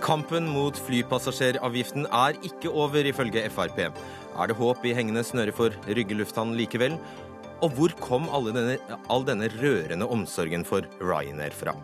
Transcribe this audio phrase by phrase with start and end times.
[0.00, 3.82] Kampen mot flypassasjeravgiften er ikke over, ifølge Frp.
[3.84, 6.96] Er det håp i hengende snøre for Rygge lufthavn likevel?
[7.60, 8.78] Og hvor kom denne,
[9.12, 11.76] all denne rørende omsorgen for Ryanair fra?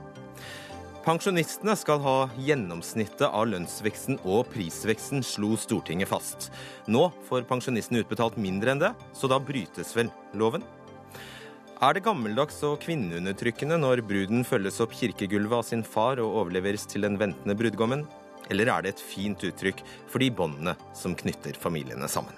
[1.05, 6.48] Pensjonistene skal ha gjennomsnittet av lønnsveksten og prisveksten, slo Stortinget fast.
[6.89, 10.64] Nå får pensjonistene utbetalt mindre enn det, så da brytes vel loven?
[11.77, 16.87] Er det gammeldags og kvinneundertrykkende når bruden følges opp kirkegulvet av sin far og overleveres
[16.89, 18.07] til den ventende brudgommen?
[18.48, 22.33] Eller er det et fint uttrykk for de båndene som knytter familiene sammen?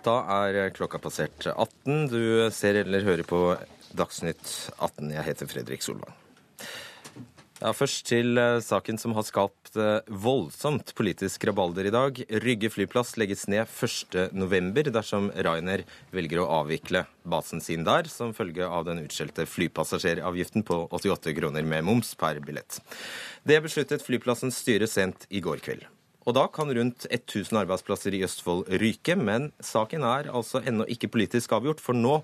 [0.00, 2.08] Da er klokka passert 18.
[2.08, 3.42] Du ser eller hører på
[3.92, 5.12] Dagsnytt 18.
[5.18, 6.16] Jeg heter Fredrik Solvang.
[7.60, 12.18] Ja, Først til eh, saken som har skapt eh, voldsomt politisk rabalder i dag.
[12.42, 14.90] Rygge flyplass legges ned 1.11.
[14.90, 20.82] dersom Rainer velger å avvikle basen sin der, som følge av den utskjelte flypassasjeravgiften på
[20.90, 22.80] 88 kroner med moms per billett.
[23.46, 25.86] Det besluttet flyplassens styre sent i går kveld.
[26.28, 31.10] Og da kan rundt 1000 arbeidsplasser i Østfold ryke, men saken er altså ennå ikke
[31.14, 32.20] politisk avgjort, for nå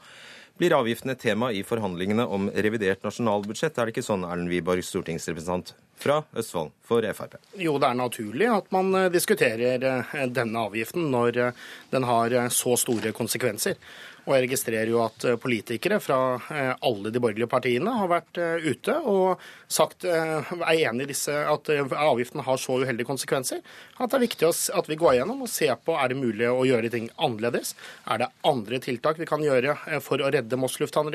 [0.60, 3.76] blir avgiftene tema i forhandlingene om revidert nasjonalbudsjett.
[3.76, 7.36] Er det ikke sånn, Erlend Wiborg, stortingsrepresentant fra Østfold for Frp?
[7.60, 12.36] Jo, det er naturlig at man eh, diskuterer eh, denne avgiften når eh, den har
[12.54, 13.78] så store konsekvenser.
[14.26, 16.18] Og jeg registrerer jo at eh, politikere fra
[16.50, 21.32] eh, alle de borgerlige partiene har vært eh, ute og sagt er enig i disse,
[21.32, 23.62] at avgiften har så uheldige konsekvenser
[23.96, 26.64] at det er viktig at vi går gjennom og ser på er det mulig å
[26.68, 27.74] gjøre ting annerledes.
[28.06, 31.10] Er det andre tiltak vi kan gjøre for å redde Moss lufthavn?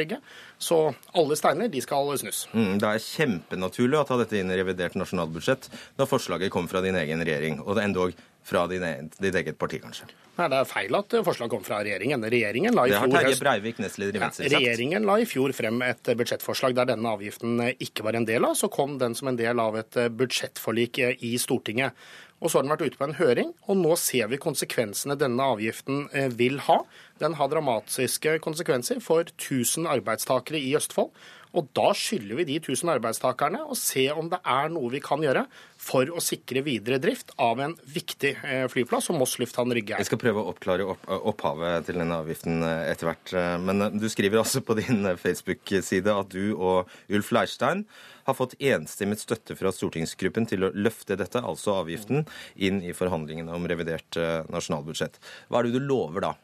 [0.59, 0.79] Så
[1.17, 2.43] alle steiner de skal snus.
[2.55, 6.83] Mm, det er kjempenaturlig å ta dette inn i revidert nasjonalbudsjett når forslaget kom fra
[6.83, 10.07] din egen regjering, og det endog fra din, ditt eget parti, kanskje.
[10.37, 12.23] Nei, Det er feil at forslaget kom fra regjeringen.
[12.23, 17.61] Regjeringen la i fjor, ja, Regjeringen la i fjor frem et budsjettforslag der denne avgiften
[17.77, 18.55] ikke var en del av.
[18.57, 21.93] Så kom den som en del av et budsjettforlik i Stortinget.
[22.41, 25.45] Og så har den vært ute på en høring, og nå ser vi konsekvensene denne
[25.53, 26.79] avgiften eh, vil ha.
[27.21, 31.11] Den har dramatiske konsekvenser for 1000 arbeidstakere i Østfold.
[31.57, 35.23] Og da skylder vi de 1000 arbeidstakerne å se om det er noe vi kan
[35.23, 35.43] gjøre
[35.81, 40.03] for å sikre videre drift av en viktig eh, flyplass som Moss lufthavn Rygge er.
[40.03, 43.33] Jeg skal prøve å oppklare opp, opphavet til denne avgiften eh, etter hvert.
[43.35, 47.83] Eh, men du skriver altså på din Facebook-side at du og Ulf Leirstein
[48.27, 52.23] har fått enstemmig støtte fra stortingsgruppen til å løfte dette, altså avgiften,
[52.55, 54.15] inn i forhandlingene om revidert
[54.53, 55.17] nasjonalbudsjett.
[55.49, 56.35] Hva er det du lover da?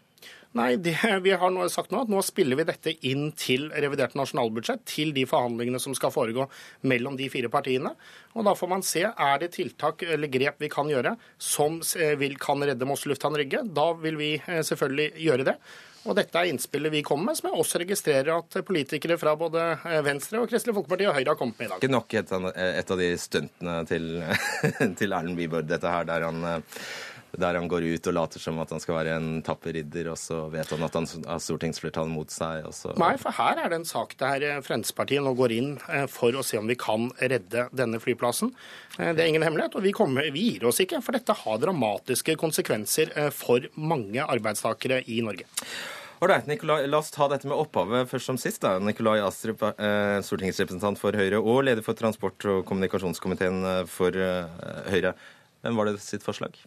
[0.55, 4.15] Nei, det, vi har nå sagt nå at nå spiller vi dette inn til revidert
[4.17, 6.47] nasjonalbudsjett, til de forhandlingene som skal foregå
[6.87, 7.93] mellom de fire partiene.
[8.37, 11.81] Og Da får man se er det tiltak eller grep vi kan gjøre som
[12.19, 13.65] vil, kan redde Moss lufthavn Rygge.
[13.75, 15.57] Da vil vi eh, selvfølgelig gjøre det.
[16.07, 19.65] Og Dette er innspillet vi kommer med, som jeg også registrerer at politikere fra både
[19.75, 21.83] eh, Venstre, og Kristelig Folkeparti og Høyre har kommet med i dag.
[21.83, 24.07] Ikke nok et, av de stuntene til,
[25.01, 26.81] til Erlend Wiborg, dette her, der han eh,
[27.37, 30.17] der han går ut og later som at han skal være en tapper ridder, og
[30.17, 32.65] så vet han at han har stortingsflertallet mot seg.
[32.97, 36.33] Nei, for her er det en sak der eh, Fremskrittspartiet nå går inn eh, for
[36.33, 38.53] å se om vi kan redde denne flyplassen.
[38.97, 41.61] Eh, det er ingen hemmelighet, og vi, kommer, vi gir oss ikke, for dette har
[41.61, 45.45] dramatiske konsekvenser for mange arbeidstakere i Norge.
[46.25, 48.63] Ålreit, Nikolai, la oss ta dette med opphavet først som sist.
[48.63, 48.79] da.
[48.81, 49.61] Nikolai Astrup,
[50.25, 53.61] stortingsrepresentant for Høyre og leder for transport- og kommunikasjonskomiteen
[53.91, 54.17] for
[54.89, 55.13] Høyre.
[55.61, 56.57] Hvem var det sitt forslag?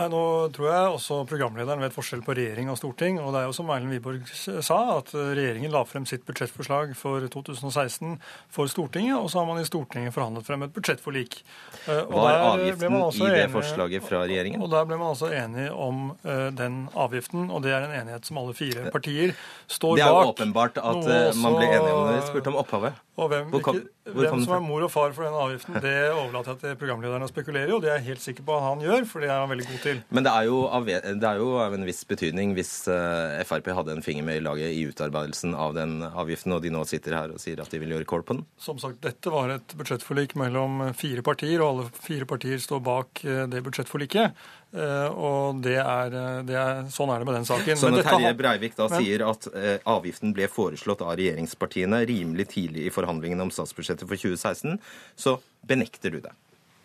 [0.00, 0.20] Nei, Nå
[0.56, 3.18] tror jeg også programlederen vet forskjell på regjering og storting.
[3.20, 7.26] Og det er jo som Erlend Wiborg sa, at regjeringen la frem sitt budsjettforslag for
[7.28, 8.14] 2016
[8.48, 11.42] for Stortinget, og så har man i Stortinget forhandlet frem et budsjettforlik.
[11.84, 14.64] Eh, og Var avgiften i det forslaget fra regjeringen?
[14.64, 18.24] Og, Der ble man altså enig om uh, den avgiften, og det er en enighet
[18.24, 19.36] som alle fire partier
[19.68, 20.00] står bak.
[20.00, 22.24] Det er jo åpenbart at også, man ble enige om det.
[22.30, 23.04] Spurte om opphavet.
[23.20, 26.54] Og hvem, kom, ikke, hvem som er mor og far for denne avgiften, det overlater
[26.54, 28.84] jeg til programlederen å spekulere i, og det er jeg helt sikker på at han
[28.84, 29.89] gjør, for det er han veldig god til.
[30.08, 33.70] Men det er jo av, det er jo av en viss betydning hvis uh, Frp
[33.76, 37.16] hadde en finger med i laget i utarbeidelsen av den avgiften, og de nå sitter
[37.18, 38.44] her og sier at de vil gjøre kål på den?
[38.60, 43.24] Som sagt, dette var et budsjettforlik mellom fire partier, og alle fire partier står bak
[43.26, 44.44] uh, det budsjettforliket.
[44.70, 47.80] Uh, og det er, det er, sånn er det med den saken.
[47.80, 49.48] Så når Terje Breivik da men, sier at
[49.88, 54.78] avgiften ble foreslått av regjeringspartiene rimelig tidlig i forhandlingene om statsbudsjettet for 2016,
[55.18, 56.36] så benekter du det?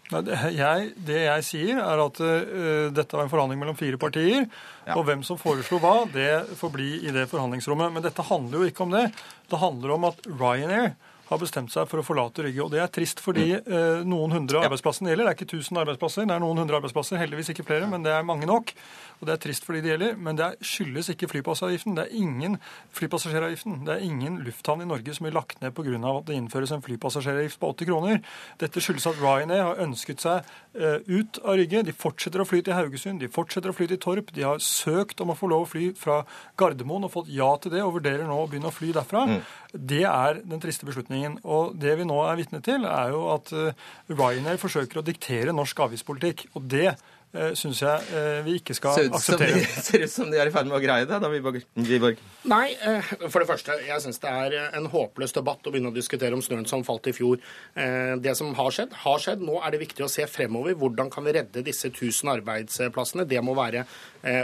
[0.06, 4.46] Jeg, det jeg sier, er at uh, dette var en forhandling mellom fire partier.
[4.86, 5.00] Ja.
[5.00, 7.94] Og hvem som foreslo hva, det får bli i det forhandlingsrommet.
[7.96, 9.08] Men dette handler jo ikke om det.
[9.50, 10.94] Det handler om at Ryanair
[11.26, 12.62] har bestemt seg for å forlate Rygge.
[12.62, 15.32] Og det er trist fordi uh, noen hundre arbeidsplasser det gjelder.
[15.32, 17.20] Det er ikke 1000 arbeidsplasser, det er noen hundre arbeidsplasser.
[17.22, 18.76] Heldigvis ikke flere, men det er mange nok.
[19.20, 20.18] Og det er trist for de det gjelder.
[20.22, 21.96] Men det skyldes ikke flypassasjeravgiften.
[21.98, 22.58] Det er ingen
[22.96, 23.80] flypassasjeravgiften.
[23.88, 25.96] Det er ingen lufthavn i Norge som blir lagt ned pga.
[25.96, 28.22] at det innføres en flypassasjeravgift på 80 kroner.
[28.60, 30.44] Dette skyldes at Ryanair har ønsket seg
[30.76, 31.84] uh, ut av Rygge.
[31.88, 34.32] De fortsetter å fly til Haugesund, de fortsetter å fly til Torp.
[34.36, 36.24] De har søkt om å få lov å fly fra
[36.60, 39.26] Gardermoen og fått ja til det, og vurderer nå å begynne å fly derfra.
[39.30, 39.42] Mm.
[39.76, 41.40] Det er den triste beslutningen.
[41.44, 45.56] Og det vi nå er vitne til, er jo at uh, Ryanair forsøker å diktere
[45.56, 46.50] norsk avgiftspolitikk.
[46.56, 47.15] Og det Eh,
[47.58, 49.62] syns jeg eh, vi ikke skal akseptere.
[49.86, 52.22] Ser ut som de er i ferd med å greie det, da, Wiborg?
[52.48, 55.96] Nei, eh, for det første, jeg syns det er en håpløs debatt å begynne å
[55.96, 57.42] diskutere om snøen som falt i fjor.
[57.76, 59.44] Det som har skjedd, har skjedd.
[59.46, 60.78] Nå er det viktig å se fremover.
[60.80, 63.28] Hvordan kan vi redde disse 1000 arbeidsplassene?
[63.30, 63.86] Det må være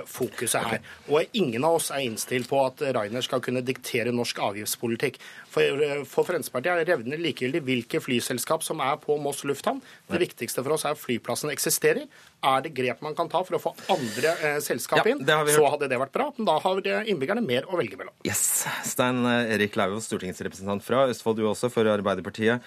[0.09, 0.83] fokuset her.
[1.09, 5.17] Og ingen av oss er innstilt på at Rainer skal kunne diktere norsk avgiftspolitikk.
[5.51, 9.81] For, for Fremskrittspartiet er det revnende likegyldig hvilke flyselskap som er på Moss lufthavn.
[10.11, 12.05] Det viktigste for oss er at flyplassen eksisterer.
[12.41, 15.67] Er det grep man kan ta for å få andre eh, selskap inn, ja, så
[15.73, 16.29] hadde det vært bra.
[16.37, 18.15] Men da har innbyggerne mer å velge mellom.
[18.27, 18.65] Yes.
[18.87, 22.65] Stein eh, Erik Lauvås, stortingsrepresentant fra Østfold, du også, for Arbeiderpartiet.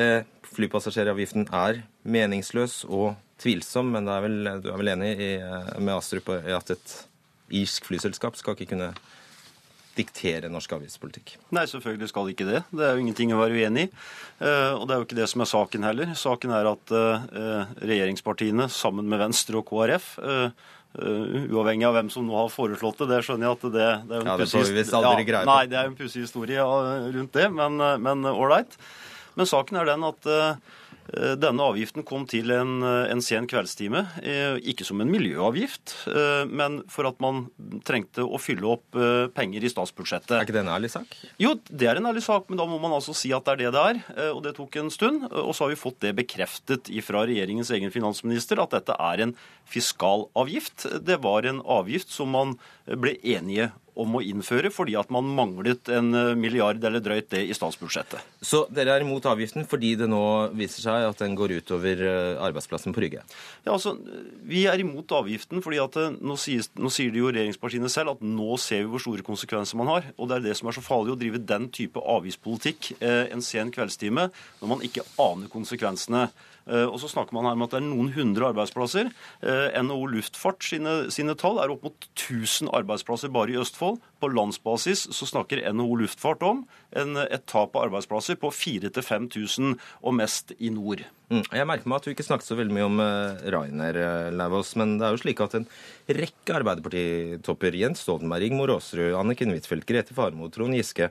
[0.00, 0.20] Eh,
[0.52, 5.96] flypassasjeravgiften er meningsløs og tvilsom, men er vel, du er vel enig i, eh, med
[5.96, 6.94] Astrup i at et
[7.52, 8.92] irsk flyselskap skal ikke kunne
[9.96, 11.34] diktere norsk avgiftspolitikk?
[11.54, 12.60] Nei, selvfølgelig skal ikke det.
[12.72, 13.90] Det er jo ingenting å være uenig i.
[14.42, 16.12] Eh, og det er jo ikke det som er saken heller.
[16.18, 20.14] Saken er at eh, regjeringspartiene sammen med Venstre og KrF
[20.92, 23.06] Uh, uavhengig av hvem som nå har foreslått det.
[23.08, 25.94] Det skjønner jeg at det, det er en ja, pussig ja, Nei, det er en
[25.96, 26.66] pussig historie
[27.14, 28.76] rundt det, men ålreit.
[28.76, 33.20] Men, men, saken er den at uh, Eh, denne avgiften kom til en, eh, en,
[33.24, 35.94] sen kveldstime, eh, ikke som en miljøavgift,
[36.48, 37.46] men for at man
[37.86, 38.96] trengte å fylle opp
[39.34, 40.34] penger i statsbudsjettet.
[40.36, 41.14] Er ikke det en ærlig sak?
[41.42, 43.60] Jo, det er en ærlig sak, men da må man altså si at det er
[43.62, 44.30] det det er.
[44.32, 45.26] Og det tok en stund.
[45.30, 49.34] Og så har vi fått det bekreftet fra regjeringens egen finansminister at dette er en
[49.70, 50.86] fiskalavgift.
[51.04, 52.56] Det var en avgift som man
[52.86, 53.70] ble enige
[54.00, 58.22] om å innføre, fordi at man manglet en eh, milliard eller drøyt det i statsbudsjettet.
[58.40, 60.22] Så dere er imot avgiften fordi det nå
[60.56, 63.24] viser seg at den går utover eh, arbeidsplassen på Rygge?
[63.66, 63.96] Ja, altså,
[64.48, 68.16] Vi er imot avgiften fordi at eh, nå sier, nå sier de jo regjeringspartiene selv
[68.16, 70.08] at nå ser vi hvor store konsekvenser man har.
[70.16, 73.44] Og det er det som er så farlig å drive den type avgiftspolitikk eh, en
[73.44, 74.30] sen kveldstime
[74.62, 76.30] når man ikke aner konsekvensene.
[76.70, 79.10] Eh, og så snakker man her om at det er noen hundre arbeidsplasser.
[79.42, 84.00] Eh, NHO Luftfart sine, sine tall er opp mot 1000 arbeidsplasser bare i Østfold.
[84.22, 86.64] På landsbasis så snakker NHO Luftfart om
[86.98, 91.04] en, et tap av arbeidsplasser på 4000-5000, og mest i nord.
[91.32, 91.42] Mm.
[91.48, 93.98] Jeg merker meg at du ikke snakket så veldig mye om uh, Rainer
[94.36, 95.64] Lauvås, men det er jo slik at en
[96.12, 101.08] rekke Arbeiderpartitopper, Jens Stoltenberg, Rigmor Aasrud, Anniken Huitfeldt, Grete Farmo, Trond Giske,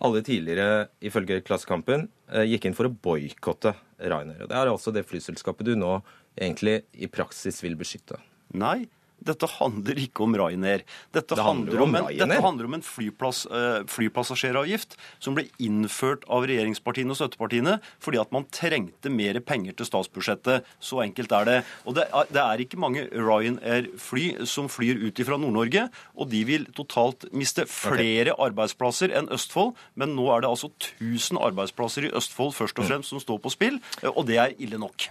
[0.00, 4.48] alle tidligere, ifølge Klassekampen, eh, gikk inn for å boikotte Ryanair.
[4.48, 5.98] Det er altså det flyselskapet du nå
[6.38, 8.20] egentlig i praksis vil beskytte.
[8.54, 8.88] Nei,
[9.20, 10.84] dette handler ikke om Ryanair.
[11.12, 16.24] Dette, det handler om, en, dette handler om en flyplass, uh, flypassasjeravgift som ble innført
[16.32, 20.68] av regjeringspartiene og støttepartiene fordi at man trengte mer penger til statsbudsjettet.
[20.80, 21.58] Så enkelt er det.
[21.84, 25.86] Og det er, det er ikke mange Ryanair-fly som flyr ut fra Nord-Norge,
[26.16, 28.46] og de vil totalt miste flere okay.
[28.48, 29.74] arbeidsplasser enn Østfold.
[30.00, 32.90] Men nå er det altså 1000 arbeidsplasser i Østfold først og mm.
[32.90, 33.78] fremst som står på spill,
[34.14, 35.10] og det er ille nok.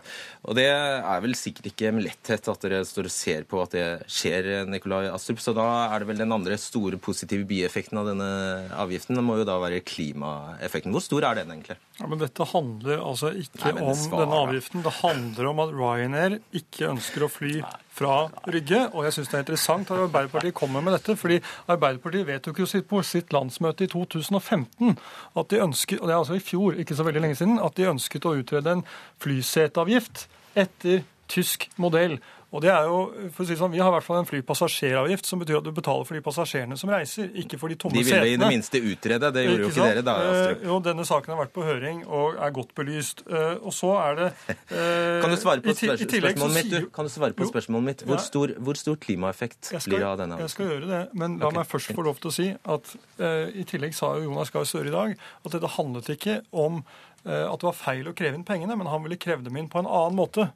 [0.50, 3.76] Og det er vel sikkert ikke med letthet at dere står og ser på at
[3.76, 5.41] det skjer, Nikolai Astrup.
[5.44, 8.29] Så da er det vel den andre store positive bieffekten av denne
[8.77, 9.18] avgiften.
[9.18, 10.94] Det må jo da være klimaeffekten.
[10.96, 11.79] Hvor stor er den egentlig?
[12.00, 14.86] Ja, men Dette handler altså ikke Nei, om denne avgiften.
[14.86, 17.60] Det handler om at Ryanair ikke ønsker å fly
[18.00, 18.15] fra
[18.48, 18.86] Rygge.
[18.94, 21.18] Og jeg syns det er interessant at Arbeiderpartiet kommer med dette.
[21.20, 24.98] fordi Arbeiderpartiet vedtok jo på sitt landsmøte i 2015
[25.36, 27.75] at de ønsket, og det er altså i fjor, ikke så veldig lenge siden, at
[27.75, 28.86] de ønsket å utrede en
[29.24, 30.27] flyseteavgift
[30.60, 32.18] etter tysk modell.
[32.50, 35.27] Og det er jo, for å si sånn, Vi har i hvert fall en flypassasjeravgift,
[35.29, 38.08] som betyr at du betaler for de passasjerene som reiser, ikke for de tomme setene.
[38.10, 40.63] De ville i det minste utrede, det gjorde jo ikke dere da, Astrup.
[40.63, 43.22] Eh, jo, denne saken har vært på høring og er godt belyst.
[43.29, 46.72] Eh, og så er det eh, Kan du svare på spørs spørsmålet mitt?
[46.74, 46.88] Du?
[46.96, 48.01] Kan du svare på spørsmålet mitt?
[48.10, 50.39] Hvor stor, hvor stor klimaeffekt skal, blir det av denne?
[50.41, 51.60] Jeg skal gjøre det, men la okay.
[51.62, 54.65] meg først få lov til å si at uh, i tillegg sa jo Jonas Gahr
[54.65, 58.39] Støre i dag at dette handlet ikke om uh, at det var feil å kreve
[58.39, 60.50] inn pengene, men han ville kreve dem inn på en annen måte.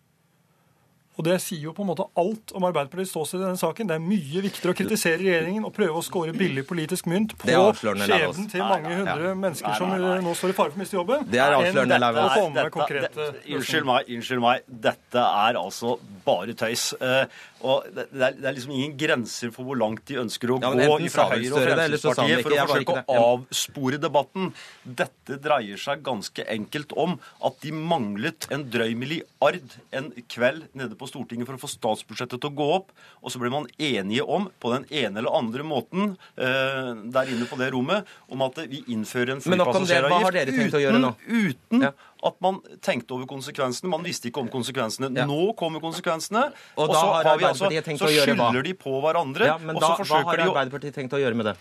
[1.14, 3.86] Og det sier jo på en måte alt om Arbeiderpartiets ståsted i denne saken.
[3.92, 7.52] Det er mye viktigere å kritisere regjeringen og prøve å skåre billig politisk mynt på
[7.54, 9.36] skjebnen til mange hundre Ja.
[9.38, 10.16] mennesker som nei, nei.
[10.26, 11.28] nå står i fare for å miste jobben.
[11.30, 14.62] Det er enn avslørende, dette å få med Dette- konkrete Unnskyld meg, unnskyld meg.
[14.68, 16.94] Dette er altså bare tøys.
[17.00, 17.26] Eh,
[17.64, 20.72] og det, er, det er liksom ingen grenser for hvor langt de ønsker å Ja,
[20.76, 24.50] gå fra Høyre og Fremskrittspartiet for å forsøke å avspore debatten.
[24.84, 27.16] Dette dreier seg ganske enkelt om
[27.48, 32.44] at de manglet en drøy milliard en kveld nede på Stortinget for å få statsbudsjettet
[32.44, 32.92] til å gå opp.
[33.24, 37.48] Og så ble man enige om, på den ene eller andre måten eh, der inne
[37.48, 39.44] på det rommet, om at vi innfører en
[41.00, 41.14] nå?
[41.24, 41.94] uten, uten Ja.
[42.26, 43.90] At man tenkte over konsekvensene.
[43.90, 45.12] Man visste ikke om konsekvensene.
[45.16, 45.26] Ja.
[45.30, 46.52] Nå kommer konsekvensene.
[46.78, 48.50] Og og så har vi altså- tenkt så å gjøre hva?
[48.52, 49.46] skylder de på hverandre.
[49.46, 51.46] Ja, men og da, så hva forsøker har de å Arbeiderpartiet tenkt å gjøre med
[51.46, 51.58] det?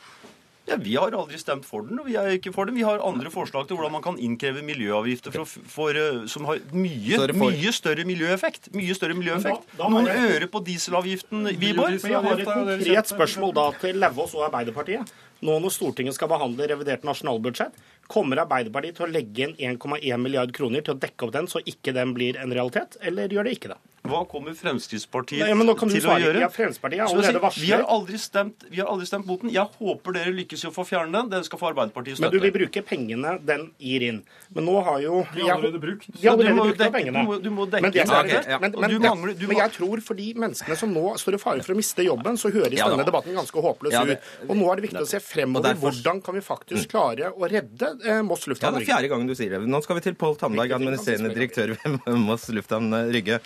[0.69, 2.77] ja, Vi har aldri stemt for den, og vi er ikke for den.
[2.77, 6.59] Vi har andre forslag til hvordan man kan innkreve miljøavgifter for, for, eh, som har
[6.73, 8.71] mye, mye større miljøeffekt.
[8.73, 9.67] Mye større miljøeffekt.
[9.77, 12.01] Da- da har Noen jeg- øre på dieselavgiften, Wiborg.
[12.03, 15.11] Men jeg har et konkret spørsmål da til Lauvås og Arbeiderpartiet.
[15.43, 17.75] Nå når Stortinget skal behandle revidert nasjonalbudsjett,
[18.13, 21.63] kommer Arbeiderpartiet til å legge inn 1,1 milliard kroner til å dekke opp den, så
[21.67, 23.81] ikke den blir en realitet, eller gjør det ikke det?
[24.03, 26.41] Hva kommer Fremskrittspartiet Nei, til å gjøre?
[26.43, 27.63] Ja, Fremskrittspartiet har allerede varslet.
[27.63, 29.53] vi, har aldri stemt, vi har aldri stemt mot den.
[29.55, 31.29] Jeg håper dere lykkes i å få fjerne den.
[31.31, 32.43] Den skal få Arbeiderpartiets Men du støtte.
[32.49, 34.19] vil bruke pengene den gir inn.
[34.57, 36.09] Men nå har jo De har allerede brukt.
[36.19, 37.23] De har allerede brukt dekke- pengene.
[37.23, 38.59] du må- du må dekke- men, det er, ja.
[38.59, 41.39] men, men, du mangler- du men jeg tror for de menneskene som nå står i
[41.39, 44.51] fare for å miste jobben, så høres Ja, denne debatten ganske håpløs Ja, det- ut.
[44.51, 45.63] Og nå er det viktig å se fremover.
[45.63, 49.09] derfor- Hvordan kan vi faktisk klare å redde eh, Moss Ja, lufthavn det er fjerde
[49.09, 49.61] gangen du sier det.
[49.63, 53.39] Nå skal vi til Pål Tandberg, administrerende direktør ved Moss lufthavn Rygge.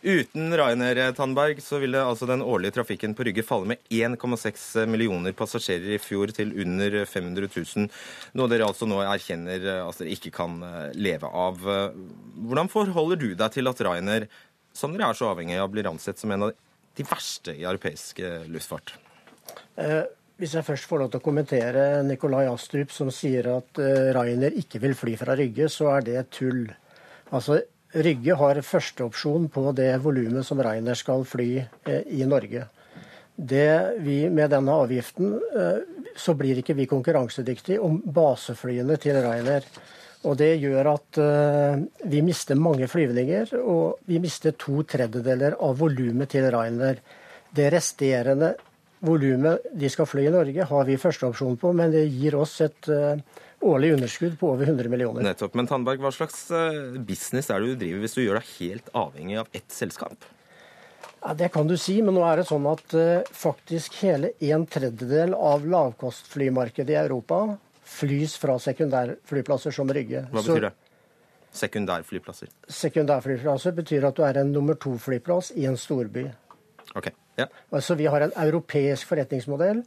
[0.00, 5.34] Uten Ryanair Tandberg så ville altså den årlige trafikken på Rygge falle med 1,6 millioner
[5.36, 7.90] passasjerer i fjor til under 500 000.
[8.40, 11.60] Noe dere altså nå erkjenner eh, at dere ikke kan eh, leve av.
[11.68, 11.98] Eh,
[12.48, 14.24] Hvordan forholder du deg til at Ryanair,
[14.72, 16.54] som dere er så avhengig av, blir ansett som en av
[16.96, 18.94] de verste i europeisk luftfart?
[19.76, 20.06] Eh,
[20.40, 23.76] Hvis jeg først får lov til å kommentere Nikolai Astrup som sier at
[24.16, 26.70] Ryanair ikke vil fly fra Rygge, så er det tull.
[27.28, 32.68] Altså, Rygge har førsteopsjon på det volumet som Reiner skal fly eh, i Norge.
[33.40, 35.80] Vi Med denne avgiften eh,
[36.16, 39.66] så blir ikke vi konkurransedyktige om baseflyene til Reiner.
[40.28, 41.82] Og det gjør at eh,
[42.12, 47.00] vi mister mange flyvninger, og vi mister to tredjedeler av volumet til Reiner.
[47.50, 48.54] Det resterende
[49.00, 52.86] volumet de skal fly i Norge, har vi førsteopsjon på, men det gir oss et
[53.60, 55.24] årlig underskudd på over 100 millioner.
[55.24, 55.54] Nettopp.
[55.58, 58.92] Men Tandberg, hva slags eh, business er det du driver hvis du gjør deg helt
[58.96, 60.28] avhengig av ett selskap?
[61.20, 64.64] Ja, Det kan du si, men nå er det sånn at uh, faktisk hele en
[64.64, 67.42] tredjedel av lavkostflymarkedet i Europa
[67.84, 70.24] flys fra sekundærflyplasser som Rygge.
[70.30, 70.74] Hva betyr det?
[71.60, 72.48] Sekundærflyplasser.
[72.72, 76.24] Sekundærflyplasser betyr at du er en nummer to-flyplass i en storby.
[76.96, 77.50] Ok, ja.
[77.74, 79.82] Altså Vi har en europeisk forretningsmodell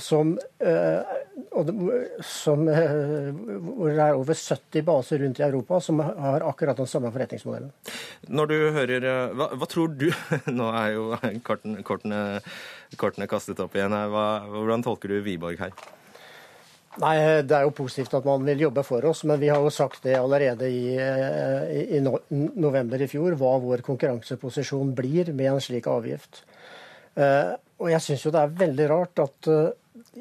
[0.00, 1.74] som, og det,
[2.24, 6.90] som eh, hvor det er over 70 baser rundt i Europa som har akkurat den
[6.90, 7.72] samme forretningsmodellen.
[8.28, 10.10] Når du hører eh, Hva, hva tror du
[10.58, 11.08] Nå er jo
[11.46, 12.20] kortene, kortene,
[13.00, 14.12] kortene kastet opp igjen her.
[14.12, 15.74] Hva, hvordan tolker du Wiborg her?
[17.00, 17.16] Nei,
[17.48, 20.04] Det er jo positivt at man vil jobbe for oss, men vi har jo sagt
[20.04, 22.02] det allerede i, eh, i, i
[22.60, 26.44] november i fjor, hva vår konkurranseposisjon blir med en slik avgift.
[27.12, 29.48] Og jeg syns jo det er veldig rart at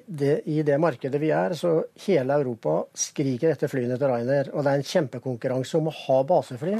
[0.05, 4.51] det, i det markedet vi er, så hele Europa skriker etter flyene til Ryanair.
[4.53, 6.75] Og det er en kjempekonkurranse om å ha basefly.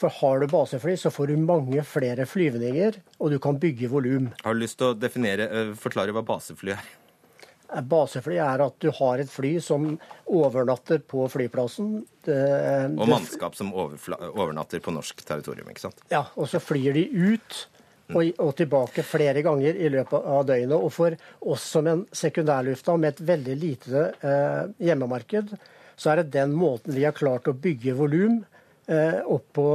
[0.00, 4.32] For har du basefly, så får du mange flere flyvninger, og du kan bygge volum.
[4.42, 6.90] Har du lyst til å definere, eh, forklare hva basefly er?
[7.88, 9.98] Basefly er at du har et fly som
[10.28, 12.02] overnatter på flyplassen.
[12.24, 16.02] Det, Og mannskap som overnatter på norsk territorium, ikke sant?
[16.10, 17.66] Ja, og så flyr de ut
[18.12, 20.76] og, og tilbake flere ganger i løpet av døgnet.
[20.76, 21.16] Og for
[21.52, 25.54] oss som en sekundærlufthavn med et veldig lite eh, hjemmemarked,
[25.96, 28.40] så er det den måten vi har klart å bygge volum
[28.88, 29.68] eh, opp på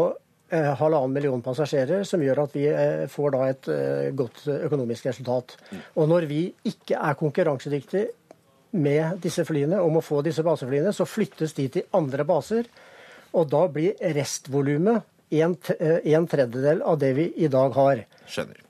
[0.52, 5.10] eh, halvannen million passasjerer, som gjør at vi eh, får da et eh, godt økonomisk
[5.12, 5.58] resultat.
[5.96, 6.42] Og når vi
[6.72, 8.08] ikke er konkurransedyktige
[8.78, 12.68] med disse flyene, om å få disse baseflyene, så flyttes de til andre baser.
[13.38, 18.06] Og da blir restvolumet en, eh, en tredjedel av det vi i dag har.
[18.28, 18.64] Skjønner.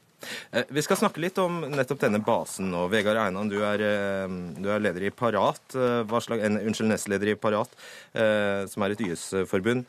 [0.51, 2.87] Eh, Vi skal snakke litt om nettopp denne basen nå.
[2.89, 6.89] Vegard Einan, du er, eh, du er leder i Parat, eh, hva slag, en, unnskyld,
[6.89, 7.69] nestleder i Parat,
[8.15, 9.85] eh, som er et YS-forbund.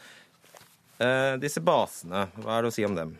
[1.01, 3.19] Eh, Disse basene, hva er det å si om dem?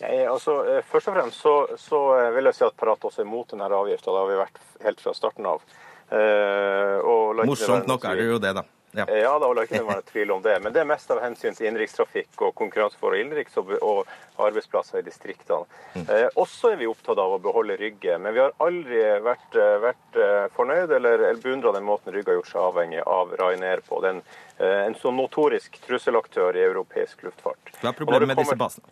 [0.00, 3.48] Nei, altså, først og fremst så, så vil jeg si at Parat også er imot
[3.50, 4.12] denne avgifta.
[4.14, 5.62] Det har vi vært helt fra starten av.
[6.10, 8.62] Eh, Morsomt nok er det jo det, da.
[8.96, 9.04] Ja.
[9.12, 10.54] ja, da la ikke det være tvil om det.
[10.64, 14.08] Men det er mest av hensyn til innenrikstrafikk og konkurranseforhold innenriks og, og
[14.40, 15.68] arbeidsplasser i distriktene.
[15.94, 16.06] Mm.
[16.06, 19.74] Eh, også er vi opptatt av å beholde Rygge, men vi har aldri vært, eh,
[19.84, 23.84] vært eh, fornøyd eller, eller beundra den måten Rygge har gjort seg avhengig av Ryanair
[23.88, 24.00] på.
[24.04, 24.22] Den,
[24.56, 27.74] eh, en så notorisk trusselaktør i europeisk luftfart.
[27.82, 28.88] Hva er problemet med disse basene?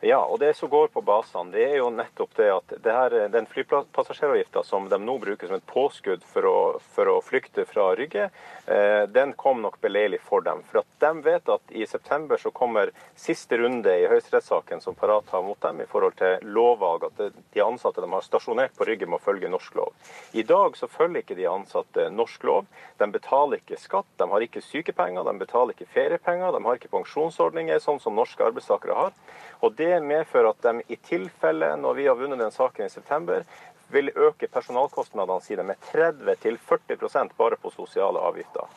[0.00, 3.14] Ja, og det som går på basene, det er jo nettopp det at det her,
[3.34, 6.58] den flypassasjeravgifta som de nå bruker som et påskudd for å,
[6.94, 8.28] for å flykte fra Rygge,
[8.70, 10.62] eh, den kom nok beleilig for dem.
[10.70, 15.34] For at de vet at i september så kommer siste runde i høyesterettssaken som Parat
[15.34, 19.10] har mot dem i forhold til lovvalg, at de ansatte de har stasjonert på Rygge
[19.10, 20.14] må følge norsk lov.
[20.30, 22.70] I dag så følger ikke de ansatte norsk lov.
[23.02, 26.94] De betaler ikke skatt, de har ikke sykepenger, de betaler ikke feriepenger, de har ikke
[26.94, 29.20] pensjonsordninger, sånn som norske arbeidstakere har.
[29.58, 33.44] Og Det medfører at de i tilfelle, når vi har vunnet den saken i september,
[33.88, 38.68] vil øke personalkostnadene sine med 30-40% bare på sosiale avgifter.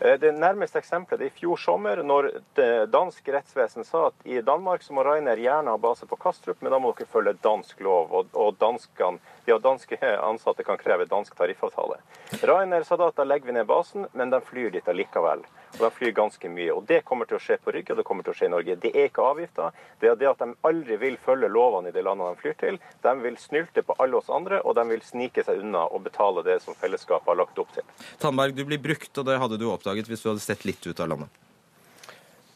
[0.00, 2.30] Eh, Det nærmeste eksempelet er i fjor sommer, når
[2.86, 6.72] dansk rettsvesen sa at i Danmark så må Rainer gjerne ha base på Kastrup, men
[6.72, 8.14] da må dere følge dansk lov.
[8.32, 11.98] Og danskene, de danske ansatte kan kreve dansk tariffavtale.
[12.42, 15.44] Rainer sa da at da legger vi ned basen, men de flyr dit allikevel.
[15.74, 16.70] Og de flyr ganske mye.
[16.74, 18.52] Og det kommer til å skje på Rygge, og det kommer til å skje i
[18.54, 18.78] Norge.
[18.82, 19.76] Det er ikke avgifter.
[20.00, 22.80] Det er det at de aldri vil følge lovene i det landet de flyr til.
[23.04, 26.44] De vil snylte på alle oss andre, og de vil snike seg unna og betale
[26.46, 27.86] det som fellesskapet har lagt opp til.
[28.22, 31.00] Tandberg, du blir brukt, og det hadde du oppdaget hvis du hadde sett litt ut
[31.00, 31.40] av landet.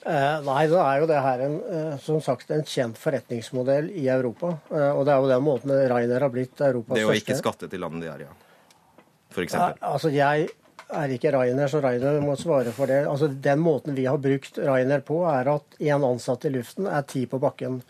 [0.04, 4.04] Eh, nei, det er jo det her en, eh, som sagt en kjent forretningsmodell i
[4.12, 4.50] Europa.
[4.68, 7.38] Eh, og det er jo den måten Ryanair har blitt Europas Det å jo ikke
[7.38, 9.00] skatte til landet de er i, ja.
[9.33, 9.80] For eksempel.
[9.80, 10.50] altså jeg
[10.97, 13.03] er ikke Ryanair, så Ryanair må svare for det.
[13.11, 17.05] Altså Den måten vi har brukt Ryanair på, er at én ansatt i luften er
[17.09, 17.83] ti på bakken.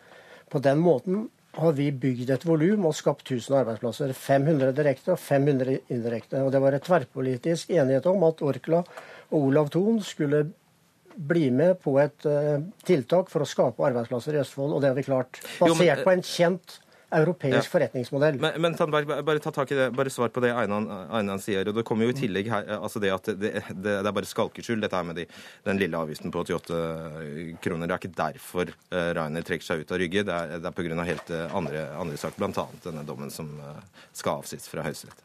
[0.50, 4.12] På den måten har vi bygd et volum og skapt 1000 arbeidsplasser.
[4.16, 6.42] 500 direkte og 500 indirekte.
[6.42, 8.82] Og det var et tverrpolitisk enighet om at Orkla
[9.30, 10.44] og Olav Thon skulle
[11.14, 14.98] bli med på et uh, tiltak for å skape arbeidsplasser i Østfold, og det har
[14.98, 15.38] vi klart.
[15.60, 16.78] Jo, men, Basert eh, på en kjent
[17.16, 17.70] europeisk Ja.
[17.72, 18.38] forretningsmodell.
[18.40, 21.68] Men, men Tandberg, bare- ta tak i det, bare svar på det Einan, sier.
[21.68, 24.28] og Det kommer jo i tillegg her, altså det at det, det, det er bare
[24.28, 25.26] skalkeskjul, dette her med de,
[25.64, 27.86] den lille avgiften på 88 kroner.
[27.86, 30.24] Det er ikke derfor uh, Rainer trekker seg ut av Rygge.
[30.24, 31.04] Det er, det er pga.
[31.04, 32.66] helt eh, andre, andre saker, bl.a.
[32.84, 33.80] denne dommen som eh,
[34.12, 35.22] skal avsies fra Høyesterett.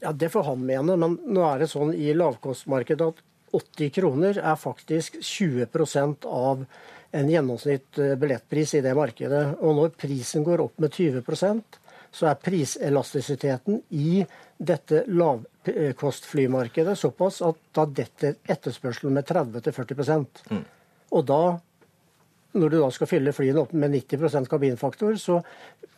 [0.00, 3.24] Ja, Det får han mene, men nå er det sånn i lavkostmarkedet at
[3.56, 6.66] 80 kroner er faktisk 20% av
[7.16, 9.44] en gjennomsnitt eh, billettpris i det markedet.
[9.60, 11.78] Og når prisen går opp med 20%
[12.10, 14.24] så er priselastisiteten i
[14.58, 20.62] dette lavkostflymarkedet såpass at da detter etterspørselen med 30-40 mm.
[21.16, 21.42] Og da,
[22.58, 25.40] når du da skal fylle flyene opp med 90% kabinfaktor, så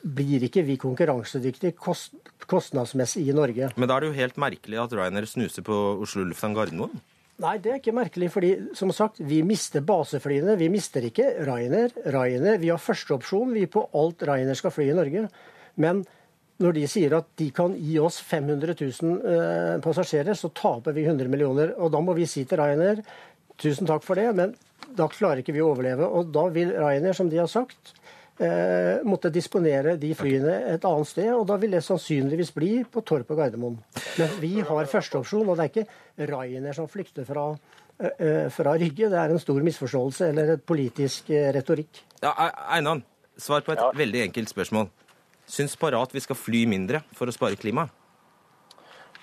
[0.03, 2.15] blir ikke vi konkurransedyktige kost,
[2.51, 3.73] kostnadsmessig i Norge.
[3.77, 7.03] Men da er det jo helt merkelig at Rainer snuser på Oslo lufthavn Gardermoen.
[7.41, 10.59] Nei, det er ikke merkelig, fordi som sagt, vi mister baseflyene.
[10.61, 11.95] Vi mister ikke Ryanair.
[12.13, 15.29] Ryanair, Vi har førsteopsjon vi på alt Ryanair skal fly i Norge.
[15.81, 16.03] Men
[16.61, 21.07] når de sier at de kan gi oss 500 000 eh, passasjerer, så taper vi
[21.09, 21.73] 100 millioner.
[21.81, 23.01] Og da må vi si til Ryanair
[23.61, 24.55] tusen takk for det, men
[24.97, 26.09] da klarer ikke vi å overleve.
[26.09, 27.95] Og da vil Ryanair, som de har sagt,
[28.41, 33.03] eh, måtte disponere de flyene et annet sted, og da vil det sannsynligvis bli på
[33.07, 33.77] Torp og Gardermoen.
[34.19, 37.51] Men vi har førsteopsjon, og det er ikke Ryanair som flykter fra,
[38.01, 39.11] eh, eh, fra Rygge.
[39.13, 42.03] Det er en stor misforståelse eller et politisk eh, retorikk.
[42.23, 42.33] Ja,
[42.73, 43.05] Einan,
[43.37, 43.93] svar på et Ja.
[43.93, 44.89] veldig enkelt spørsmål.
[45.47, 47.91] Syns Parat vi skal fly mindre for å spare klimaet?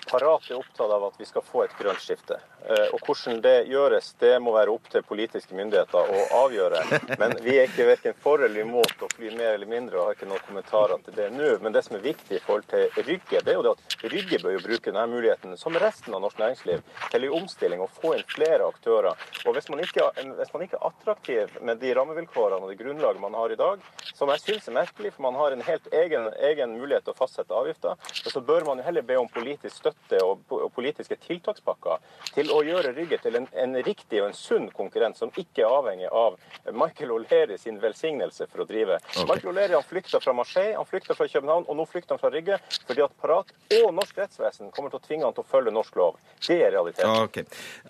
[0.08, 2.38] Parat er opptatt av at vi skal få et grønt skifte.
[2.64, 6.80] Eh, Og Hvordan det gjøres, det må være opp til politiske myndigheter å avgjøre.
[7.20, 10.16] Men vi er ikke verken for eller imot å fly mer eller mindre, og har
[10.16, 11.50] ikke noen kommentarer til det nå.
[11.64, 14.40] Men det som er viktig i forhold til Rygge, det er jo det at Rygge
[14.42, 18.14] bør jo bruke denne muligheten, som resten av norsk næringsliv, til en omstilling og få
[18.16, 19.20] inn flere aktører.
[19.44, 20.08] Og hvis man ikke,
[20.40, 23.84] hvis man ikke er attraktiv med de rammevilkårene og det grunnlaget man har i dag,
[24.14, 27.20] som jeg syns er merkelig, for man har en helt egen, egen mulighet til å
[27.20, 32.00] fastsette avgifter, så bør man jo heller be om politisk støtte og, og politiske tiltakspakker
[32.34, 35.76] til å gjøre Rygge til en, en riktig og en sunn konkurrent som ikke er
[35.78, 36.38] avhengig av
[36.72, 38.98] Michael O'Leary sin velsignelse for å drive.
[39.28, 42.32] Michael O'Leary han flykta fra Marseille, han flykta fra København, og nå flykter han fra
[42.34, 42.58] Rygge
[42.88, 45.96] fordi at Parat og norsk rettsvesen kommer til å tvinge han til å følge norsk
[46.00, 46.18] lov.
[46.44, 47.28] Det er realiteten.
[47.28, 47.42] Ok.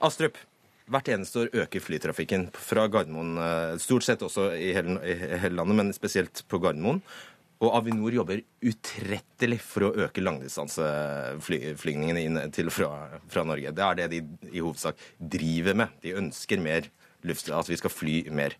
[0.04, 0.38] Astrup,
[0.88, 5.56] hvert eneste år øker flytrafikken fra Gardermoen, eh, stort sett også i hele, i hele
[5.60, 7.02] landet, men spesielt på Gardermoen.
[7.58, 13.72] Og Avinor jobber utrettelig for å øke langdistanseflygningene inn til fra, fra Norge.
[13.74, 14.20] Det er det de
[14.52, 15.88] i hovedsak driver med.
[16.04, 16.86] De ønsker mer
[17.26, 18.54] luft, at vi skal fly mer.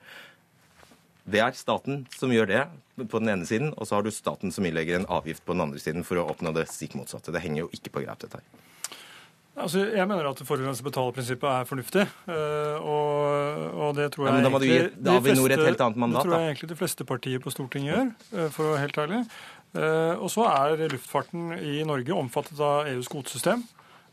[1.29, 2.63] Det er staten som gjør det
[3.05, 5.65] på den ene siden, og så har du staten som ilegger en avgift på den
[5.69, 7.31] andre siden for å oppnå det stikk motsatte.
[7.35, 8.47] Det henger jo ikke på greip, dette her.
[9.59, 12.05] Altså, jeg mener at forurenser betaler-prinsippet er fornuftig.
[12.31, 15.64] eh, Og, og det tror Ja, jeg men da må du egentlig gi Avinor et
[15.66, 16.51] helt annet mandat, Det tror jeg da.
[16.53, 19.21] egentlig de fleste partier på Stortinget gjør, eh, for å være helt ærlig.
[19.75, 23.64] Eh, Og så er luftfarten i Norge omfattet av EUs kvotesystem.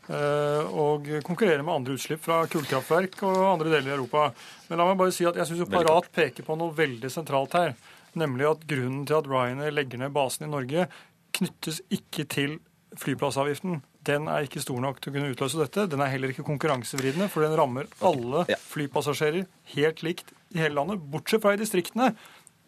[0.06, 4.28] Og konkurrerer med andre utslipp fra kullkraftverk og andre deler i Europa.
[4.68, 7.74] Men la meg bare si at jeg syns Parat peker på noe veldig sentralt her.
[8.14, 10.86] Nemlig at grunnen til at Ryanair legger ned basen i Norge,
[11.34, 12.58] knyttes ikke til
[12.96, 13.82] flyplassavgiften.
[14.06, 15.88] Den er ikke stor nok til å kunne utløse dette.
[15.90, 21.02] Den er heller ikke konkurransevridende, for den rammer alle flypassasjerer helt likt i hele landet,
[21.12, 22.12] bortsett fra i distriktene.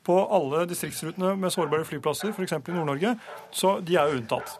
[0.09, 2.55] På alle distriktsrutene med sårbare flyplasser, f.eks.
[2.57, 3.11] i Nord-Norge,
[3.53, 4.55] så de er jo unntatt.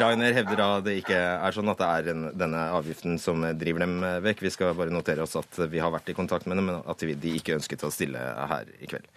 [0.00, 3.84] Rainer hevder da det ikke er sånn at det er en, denne avgiften som driver
[3.84, 4.40] dem vekk.
[4.46, 7.04] Vi skal bare notere oss at vi har vært i kontakt med dem, men at
[7.04, 8.22] de ikke ønsket å stille
[8.54, 9.10] her i kveld.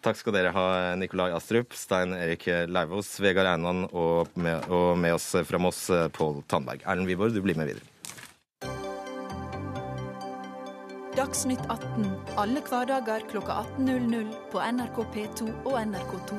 [0.00, 5.18] Takk skal dere ha, Nikolai Astrup, Stein Erik Leivås, Vegard Einan og med, og med
[5.18, 5.86] oss fra Moss,
[6.16, 6.86] Pål Tandberg.
[6.88, 7.84] Erlend Wiborg, du blir med videre.
[11.20, 12.06] Dagsnytt 18
[12.40, 16.38] alle hverdager kl 18.00 på NRK P2 og NRK2.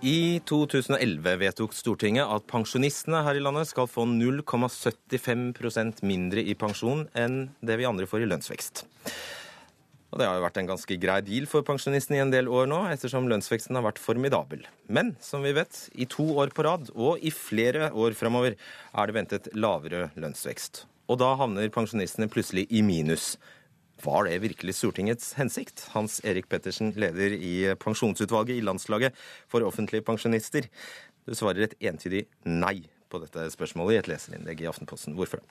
[0.00, 7.02] I 2011 vedtok Stortinget at pensjonistene her i landet skal få 0,75% mindre i pensjon
[7.12, 8.80] enn det vi andre får i lønnsvekst.
[10.10, 12.64] Og Det har jo vært en ganske grei deal for pensjonistene i en del år
[12.72, 14.64] nå, ettersom lønnsveksten har vært formidabel.
[14.88, 19.04] Men som vi vet, i to år på rad og i flere år framover er
[19.04, 20.86] det ventet lavere lønnsvekst.
[21.12, 23.34] Og da havner pensjonistene plutselig i minus.
[24.00, 25.84] Var det virkelig Stortingets hensikt?
[25.94, 29.16] Hans Erik Pettersen, leder i pensjonsutvalget i Landslaget
[29.50, 30.68] for offentlige pensjonister.
[31.28, 35.16] Du svarer et entydig nei på dette spørsmålet i et leserinnlegg i Aftenposten.
[35.18, 35.42] Hvorfor?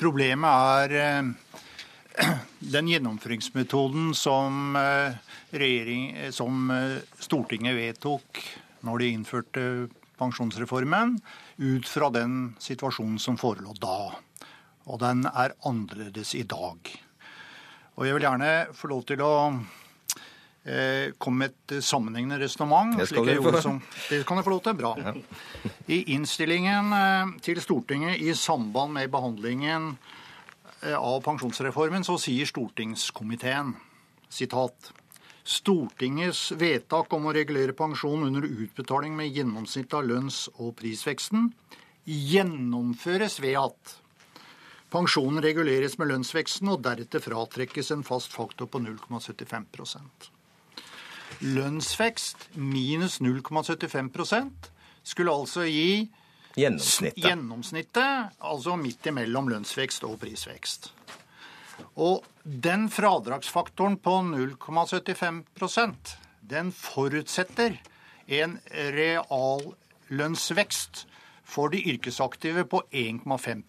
[0.00, 2.30] Problemet er eh,
[2.74, 8.42] den gjennomføringsmetoden som, eh, som eh, Stortinget vedtok
[8.84, 9.64] når de innførte
[10.20, 11.18] pensjonsreformen,
[11.56, 14.14] ut fra den situasjonen som forelå da.
[14.86, 16.78] Og den er annerledes i dag.
[17.96, 19.30] Og jeg vil gjerne få lov til å
[20.66, 22.96] eh, komme med et sammenhengende resonnement.
[22.98, 23.60] Det skal jeg du få.
[23.62, 24.74] som- Det kan jeg få lov til.
[24.74, 24.94] Bra.
[25.88, 29.96] I innstillingen eh, til Stortinget i samband med behandlingen
[30.82, 33.74] eh, av pensjonsreformen så sier stortingskomiteen
[34.28, 34.92] sitat
[35.44, 41.50] Stortingets vedtak om å regulere pensjon under utbetaling med gjennomsnitt av lønns- og prisveksten
[42.08, 43.92] gjennomføres ved at
[44.94, 50.30] pensjonen reguleres med lønnsveksten og deretter fratrekkes en fast faktor på 0,75
[51.44, 54.50] Lønnsvekst minus 0,75%
[55.04, 56.10] skulle altså gi
[56.54, 57.24] Gjennomsnittet.
[57.24, 60.94] Gjennomsnittet, altså midt imellom lønnsvekst og prisvekst.
[61.98, 66.14] Og den fradragsfaktoren på 0,75%
[66.46, 67.82] den forutsetter
[68.38, 71.06] en reallønnsvekst
[71.44, 73.62] for de yrkesaktive på 1,5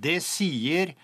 [0.00, 0.94] Det sier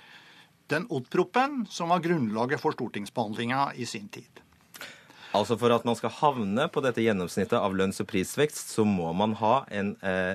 [0.73, 4.43] den Odd-proppen som var grunnlaget for stortingsbehandlinga i sin tid.
[5.37, 9.11] Altså For at man skal havne på dette gjennomsnittet av lønns- og prisvekst, så må
[9.17, 10.33] man ha en eh,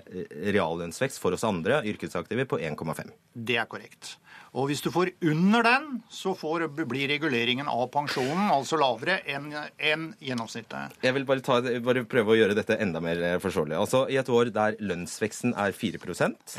[0.54, 3.10] reallønnsvekst for oss andre yrkesaktive på 1,5.
[3.34, 4.18] Det er korrekt.
[4.52, 9.48] Og hvis du får under den, så får, blir reguleringen av pensjonen altså lavere enn
[9.56, 10.98] en gjennomsnittet.
[11.06, 13.78] Jeg vil bare, ta, bare prøve å gjøre dette enda mer eh, forståelig.
[13.80, 16.02] Altså I et år der lønnsveksten er 4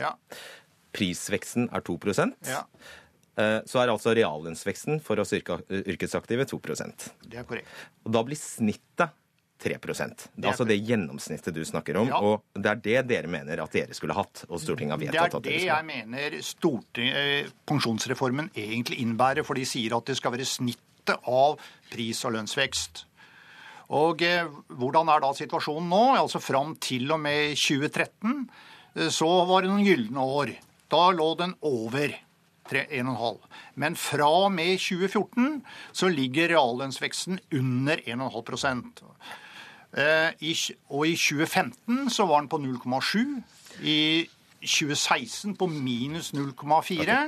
[0.00, 0.16] Ja,
[0.92, 1.96] prisveksten er 2
[2.48, 2.62] ja,
[3.36, 7.68] eh, så er altså reallønnsveksten for oss yrkesaktive 2% det er korrekt.
[8.04, 9.18] Og da blir snittet
[9.62, 12.08] 3% Det er er altså det gjennomsnittet du snakker om.
[12.10, 12.18] Ja.
[12.18, 15.12] Og det er det dere mener at dere skulle hatt, og Stortinget har Det er
[15.12, 16.08] vedtatt at det dere jeg skulle ha.
[16.08, 21.58] mener storting, eh, pensjonsreformen egentlig innbærer, for de sier at det skal være snittet av
[21.90, 23.04] pris- og lønnsvekst.
[23.92, 26.02] Og eh, hvordan er da situasjonen nå?
[26.16, 28.48] Altså Fram til og med 2013
[28.96, 30.54] eh, så var det noen gylne år.
[30.92, 32.14] Da lå den over
[32.72, 33.38] 1,5.
[33.74, 38.92] Men fra og med 2014 så ligger reallønnsveksten under 1,5
[39.92, 40.32] Eh,
[40.88, 43.42] og i 2015 så var den på 0,7.
[43.84, 44.28] I
[44.62, 47.18] 2016 på minus 0,4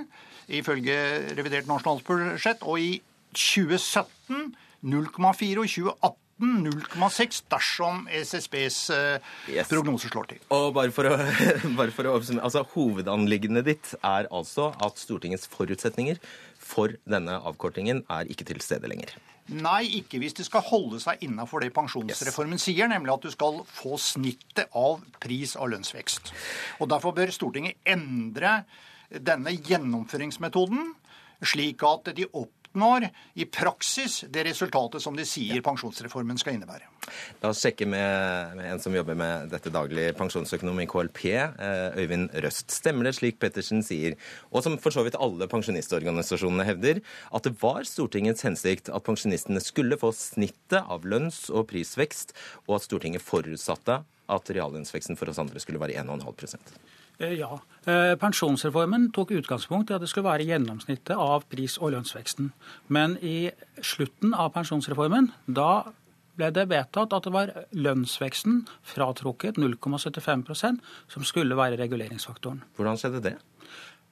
[0.49, 0.97] ifølge
[1.37, 2.63] revidert nasjonalbudsjett.
[2.63, 3.03] Og i
[3.35, 9.19] 2017 0,4 og i 2018 0,6 dersom SSBs eh,
[9.53, 9.69] Yes.
[9.71, 10.41] prognoser slår til.
[10.55, 11.15] Og bare for å,
[11.79, 16.19] bare for å oppsummere, altså Hovedanliggendet ditt er altså at Stortingets forutsetninger
[16.65, 19.13] for denne avkortingen er ikke til stede lenger.
[19.53, 23.61] Nei, ikke hvis det skal holde seg innafor det pensjonsreformen sier, nemlig at du skal
[23.69, 26.33] få snittet av pris- og lønnsvekst.
[26.81, 28.63] Og Derfor bør Stortinget endre
[29.13, 30.95] denne gjennomføringsmetoden,
[31.45, 36.57] slik at de opp 2013 år, i praksis det resultatet som de sier pensjonsreformen skal
[36.57, 36.89] innebære.
[37.43, 41.99] La oss sjekke med, med en som jobber med dette daglig, pensjonsøkonom i KLP, eh,
[42.01, 42.73] Øyvind Røst.
[42.75, 44.17] Stemmer det slik Pettersen sier,
[44.51, 49.63] og som for så vidt alle pensjonistorganisasjonene hevder, at det var Stortingets hensikt at pensjonistene
[49.63, 52.35] skulle få snittet av lønns- og prisvekst,
[52.67, 57.61] og at Stortinget forutsatte at reallønnsveksten for oss andre skulle være 1,5 Eh, Ja.
[57.87, 62.51] Eh, Pensjonsreformen tok utgangspunkt i at det skulle være gjennomsnittet av pris- og lønnsveksten.
[62.89, 63.51] Men i
[63.83, 65.85] slutten av pensjonsreformen, da
[66.35, 72.65] ble det vedtatt at det var lønnsveksten fratrukket 0,75% som skulle være reguleringsfaktoren.
[72.77, 73.37] Hvordan skjedde det?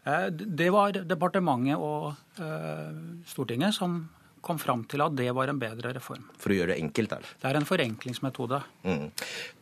[0.07, 2.95] Eh, Det var departementet og eh,
[3.27, 4.09] Stortinget som
[4.43, 6.25] kom fram til at det var en bedre reform.
[6.43, 7.31] For å gjøre det enkelt, er det.
[7.43, 8.59] Det er en forenklingsmetode.
[8.85, 9.07] Mm.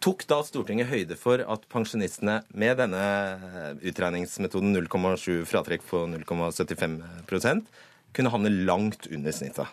[0.01, 3.05] Tok da Stortinget høyde for at pensjonistene med denne
[3.85, 7.71] utregningsmetoden 0,7 fratrekk på 0,75%
[8.17, 9.69] kunne havne langt under snittet?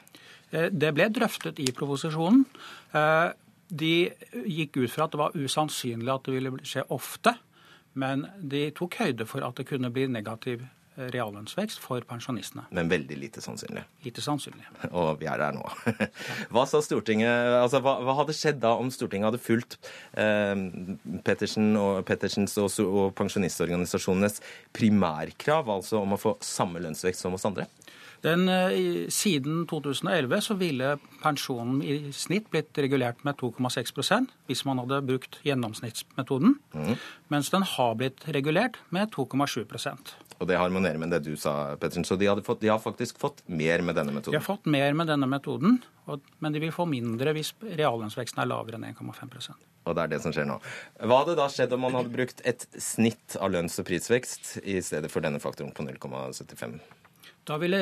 [0.51, 2.45] Eh, Det ble drøftet i proposisjonen.
[2.93, 3.29] Eh,
[3.69, 4.07] De
[4.47, 7.33] gikk ut fra at det var usannsynlig at det ville skje ofte,
[7.99, 12.65] men de tok høyde for at det kunne bli negativ eh, reallønnsvekst for pensjonistene.
[12.73, 13.83] Men veldig lite sannsynlig.
[14.05, 14.65] Lite sannsynlig.
[14.97, 15.63] Og vi er der nå.
[16.53, 19.77] Hva altså hva, hva hadde skjedd da om Stortinget hadde fulgt
[20.17, 20.53] eh,
[21.27, 24.41] Pettersen og, Pettersens og, og pensjonistorganisasjonenes
[24.75, 27.67] primærkrav, altså om å få samme lønnsvekst som oss andre?
[28.27, 34.81] Den, eh, siden 2011 så ville pensjonen i snitt blitt regulert med 2,6% hvis man
[34.81, 36.57] hadde brukt gjennomsnittsmetoden,
[37.31, 42.05] mens den har blitt regulert med 2,7% Og det harmonerer med det du sa, Pettersen.
[42.05, 44.35] Så de, fått, de har faktisk fått mer med denne metoden?
[44.35, 45.79] De har fått mer med denne metoden,
[46.39, 49.55] men de vil få mindre hvis reallønnsveksten er lavere enn 1,5%
[49.87, 50.59] Og det er det som skjer nå.
[50.99, 54.77] Hva hadde da skjedd om man hadde brukt et snitt av lønns- og prisvekst i
[54.83, 56.77] stedet for denne faktoren på 0,75?
[57.47, 57.79] Da ville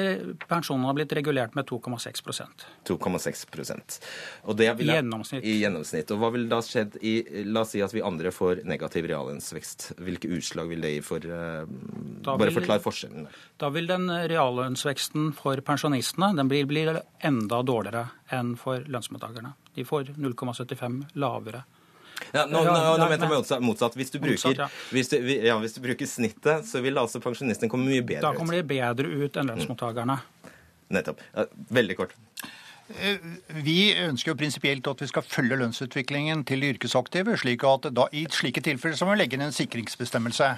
[0.47, 3.99] pensjonen ha blitt regulert med 2,6% 2,6%
[4.45, 5.43] Og det ville- I gjennomsnitt.
[5.43, 6.12] I gjennomsnitt.
[6.13, 9.95] Og hva ville da skjedd i La oss si at vi andre får negativ reallønnsvekst.
[9.97, 11.65] Hvilke utslag vil det gi for uh,
[12.25, 13.28] Bare vil- forklar forskjellen.
[13.58, 19.54] Da vil den reallønnsveksten for pensjonistene den blir, blir enda dårligere enn for lønnsmottakerne.
[19.75, 21.63] De får 0,75 lavere.
[22.35, 23.63] Ja, nå, nå, nå mente jeg motsatt.
[23.63, 23.95] motsatt.
[23.95, 24.67] Hvis, du bruker, Motsatt, ja.
[24.91, 25.17] hvis, du,
[25.47, 28.27] ja, hvis du bruker snittet, så vil altså pensjonistene komme mye bedre ut.
[28.27, 30.19] Da kommer de bedre ut enn lønnsmottakerne.
[30.95, 31.23] Nettopp.
[31.33, 31.47] Ja,
[31.79, 32.13] veldig kort.
[33.01, 33.17] Eh,
[33.65, 38.05] Vi ønsker jo prinsipielt at vi skal følge lønnsutviklingen til de yrkesaktive, slik at da,
[38.13, 40.51] i slike tilfeller så må vi legge inn en sikringsbestemmelse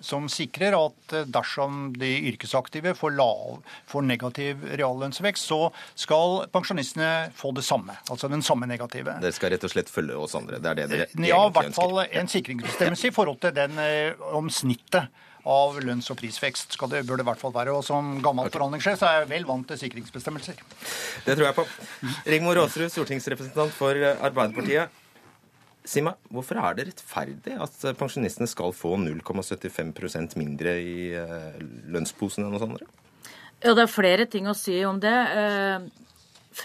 [0.00, 3.60] som sikrer at eh, dersom de yrkesaktive får, lav,
[3.90, 7.96] får negativ reallønnsvekst, så skal pensjonistene få det samme.
[8.10, 9.18] Altså den samme negative.
[9.22, 10.60] Dere skal rett og slett følge oss andre.
[10.60, 11.26] Det er det dere ønsker.
[11.30, 15.10] Ja, i hvert fall en sikringsbestemmelse i forhold til den eh, om snittet
[15.48, 16.74] av lønns- og prisvekst.
[16.76, 17.74] Skal det, bør det i hvert fall være.
[17.76, 20.60] Og som gammel forhandlingssjef så er jeg vel vant til sikringsbestemmelser.
[21.26, 21.66] Det tror jeg på.
[22.28, 24.96] Rigmor Aasrud, stortingsrepresentant for eh, Arbeiderpartiet.
[25.90, 31.56] Si meg, hvorfor er det rettferdig at eh, pensjonistene skal få 0,75% mindre i eh,
[31.90, 32.86] lønnsposen enn hos andre?
[33.60, 35.16] Ja, det er flere ting å si om det.
[35.40, 35.90] Eh,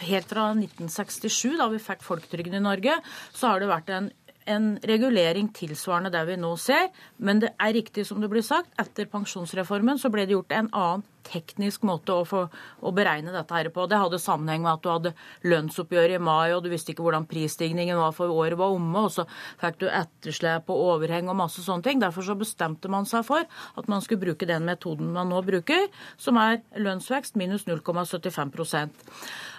[0.01, 2.95] Helt fra 1967, da vi fikk folketrygden i Norge,
[3.37, 4.07] så har det vært en,
[4.49, 6.89] en regulering tilsvarende det vi nå ser.
[7.21, 10.71] Men det er riktig som det blir sagt, etter pensjonsreformen så ble det gjort en
[10.73, 12.45] annen teknisk måte å, få,
[12.81, 13.87] å beregne dette her på.
[13.89, 15.13] Det hadde sammenheng med at du hadde
[15.47, 19.13] lønnsoppgjør i mai, og du visste ikke hvordan prisstigningen var for året var omme, og
[19.15, 19.27] så
[19.61, 22.03] fikk du etterslep og overheng og masse sånne ting.
[22.03, 25.89] Derfor så bestemte man seg for at man skulle bruke den metoden man nå bruker,
[26.21, 29.05] som er lønnsvekst minus 0,75%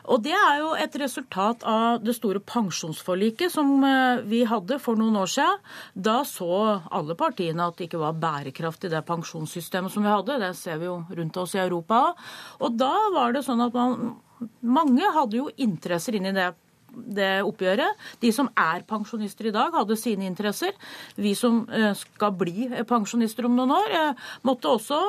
[0.07, 4.99] og Det er jo et resultat av det store pensjonsforliket som eh, vi hadde for
[4.99, 5.65] noen år siden.
[5.95, 10.39] Da så alle partiene at det ikke var bærekraft i det pensjonssystemet som vi hadde.
[10.43, 12.15] Det ser vi jo rundt oss i Europa.
[12.61, 14.17] Og da var det sånn at man,
[14.61, 16.51] mange hadde jo interesser inn i det
[16.97, 18.05] det oppgjøret.
[18.23, 20.75] De som er pensjonister i dag, hadde sine interesser.
[21.17, 25.01] Vi som eh, skal bli pensjonister om noen år, eh, måtte også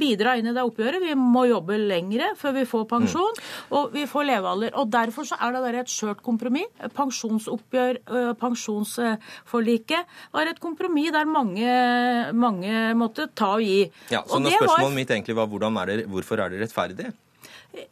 [0.00, 1.02] bidra inn i det oppgjøret.
[1.04, 3.42] Vi må jobbe lengre før vi får pensjon,
[3.74, 4.74] og vi får levealder.
[4.80, 6.70] Og Derfor så er det der et skjørt kompromiss.
[6.94, 13.90] Pensjonsoppgjør, eh, pensjonsforliket var et kompromiss der mange, mange måtte ta og gi.
[14.10, 15.48] Ja, så Og når det var- spørsmålet mitt egentlig var
[15.82, 17.12] er det, hvorfor er det rettferdig?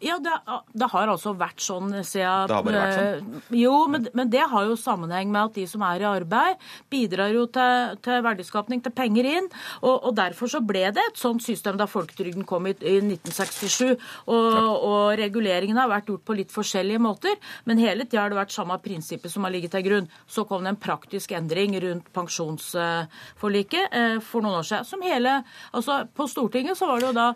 [0.03, 0.31] Ja, det,
[0.79, 3.33] det har altså vært sånn siden Det har bare vært sånn?
[3.41, 6.61] eh, Jo, men, men det har jo sammenheng med at de som er i arbeid,
[6.93, 9.49] bidrar jo til, til verdiskapning, til penger inn.
[9.83, 13.97] Og, og derfor så ble det et sånt system da folketrygden kom i, i 1967.
[14.31, 17.35] Og, og reguleringen har vært gjort på litt forskjellige måter,
[17.67, 20.09] men hele tida har det vært samme prinsippet som har ligget til grunn.
[20.31, 24.89] Så kom det en praktisk endring rundt pensjonsforliket eh, for noen år siden.
[24.89, 25.39] Som hele
[25.73, 27.27] Altså, på Stortinget så var det jo da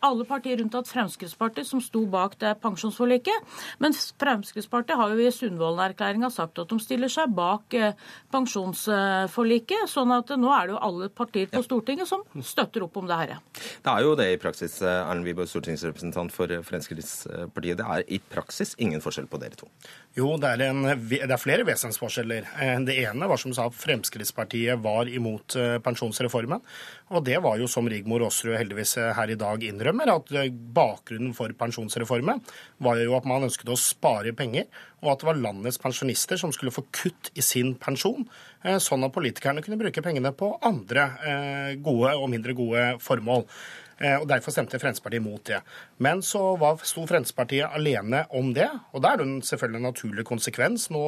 [0.00, 3.34] alle partier unntatt Fremskrittspartiet Fremskrittspartiet som sto bak det pensjonsforliket.
[3.78, 7.94] Men Fremskrittspartiet har jo i Sundvolden-erklæringa sagt at de stiller seg bak eh,
[8.32, 9.88] pensjonsforliket.
[9.88, 13.18] sånn at nå er det jo alle partier på Stortinget som støtter opp om det
[13.18, 13.36] her.
[13.54, 17.78] Det er jo det i praksis, eh, Erlend Wiborg, stortingsrepresentant for Fremskrittspartiet.
[17.78, 19.68] Det er i praksis ingen forskjell på dere to.
[20.16, 22.48] Jo, det er, en, det er flere vesensforskjeller.
[22.62, 26.62] Eh, det ene var som sa at Fremskrittspartiet var imot eh, pensjonsreformen.
[27.14, 30.32] Og det var jo, som Rigmor Aasrud heldigvis her i dag innrømmer, at
[30.74, 32.40] bakgrunnen for pensjonsreformen
[32.78, 34.66] var jo at man ønsket å spare penger,
[35.02, 38.26] og at det var landets pensjonister som skulle få kutt i sin pensjon,
[38.62, 41.08] sånn at politikerne kunne bruke pengene på andre
[41.82, 43.44] gode og mindre gode formål.
[43.98, 45.60] Eh, og Derfor stemte Fremskrittspartiet mot det.
[46.02, 48.68] Men så var, sto Fremskrittspartiet alene om det.
[48.94, 51.04] Og da er det selvfølgelig en naturlig konsekvens nå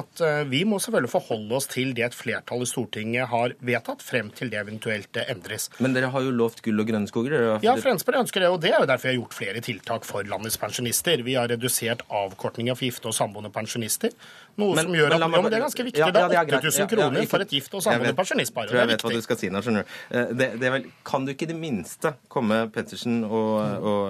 [0.00, 4.04] at eh, vi må selvfølgelig forholde oss til det et flertall i Stortinget har vedtatt,
[4.04, 5.70] frem til det eventuelt eh, endres.
[5.82, 7.36] Men dere har jo lovt gull og grønne skoger?
[7.64, 8.52] Ja, Fremskrittspartiet ønsker det.
[8.54, 11.24] Og det er jo derfor vi har gjort flere tiltak for landets pensjonister.
[11.26, 14.14] Vi har redusert avkortninga for gifte og samboende pensjonister.
[14.58, 16.00] Noe men, som gjør at, ja, men Det er ganske viktig.
[16.00, 18.72] Ja, det er 8000 kroner for et gift og samboende pensjonistpar.
[18.74, 20.42] Jeg vet hva du skal si nå, skjønner du.
[20.64, 24.02] Vel, kan du ikke i det minste komme Pettersen og, og,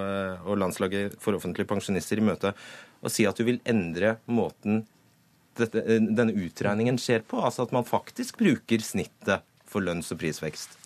[0.45, 2.55] og, landslaget for offentlige pensjonister i møte
[3.01, 4.83] og si at du vil endre måten
[5.57, 7.39] dette, denne utregningen skjer på?
[7.41, 10.77] Altså at man faktisk bruker snittet for lønns- og prisvekst?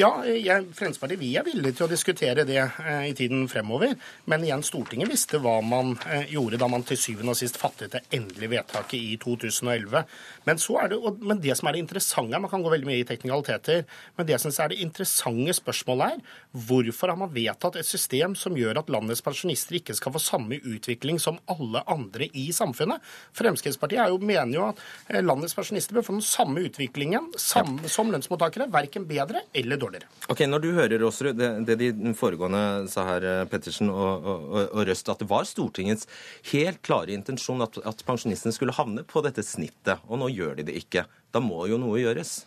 [0.00, 3.90] Ja, jeg, Fremskrittspartiet vi er villige til å diskutere det eh, i tiden fremover.
[4.24, 7.92] Men igjen, Stortinget visste hva man eh, gjorde da man til syvende og sist fattet
[7.92, 10.00] det endelige vedtaket i 2011.
[10.46, 13.08] Men, det, og, men det som er det interessante, man kan gå veldig mye i
[13.10, 13.84] teknikaliteter,
[14.16, 18.56] men det som er det interessante spørsmålet er hvorfor har man vedtatt et system som
[18.56, 23.04] gjør at landets pensjonister ikke skal få samme utvikling som alle andre i samfunnet?
[23.36, 28.08] Fremskrittspartiet jo, mener jo at eh, landets pensjonister bør få den samme utviklingen samme, som
[28.08, 29.81] lønnsmottakere, verken bedre eller dårligere.
[30.30, 34.54] Ok, Når du hører Aasrud, det, det de foregående sa her, eh, Pettersen og, og,
[34.68, 36.08] og, Røst, at det var Stortingets
[36.52, 40.70] helt klare intensjon at, at pensjonistene skulle havne på dette snittet, og nå gjør de
[40.70, 41.06] det ikke.
[41.32, 42.42] Da må jo noe gjøres.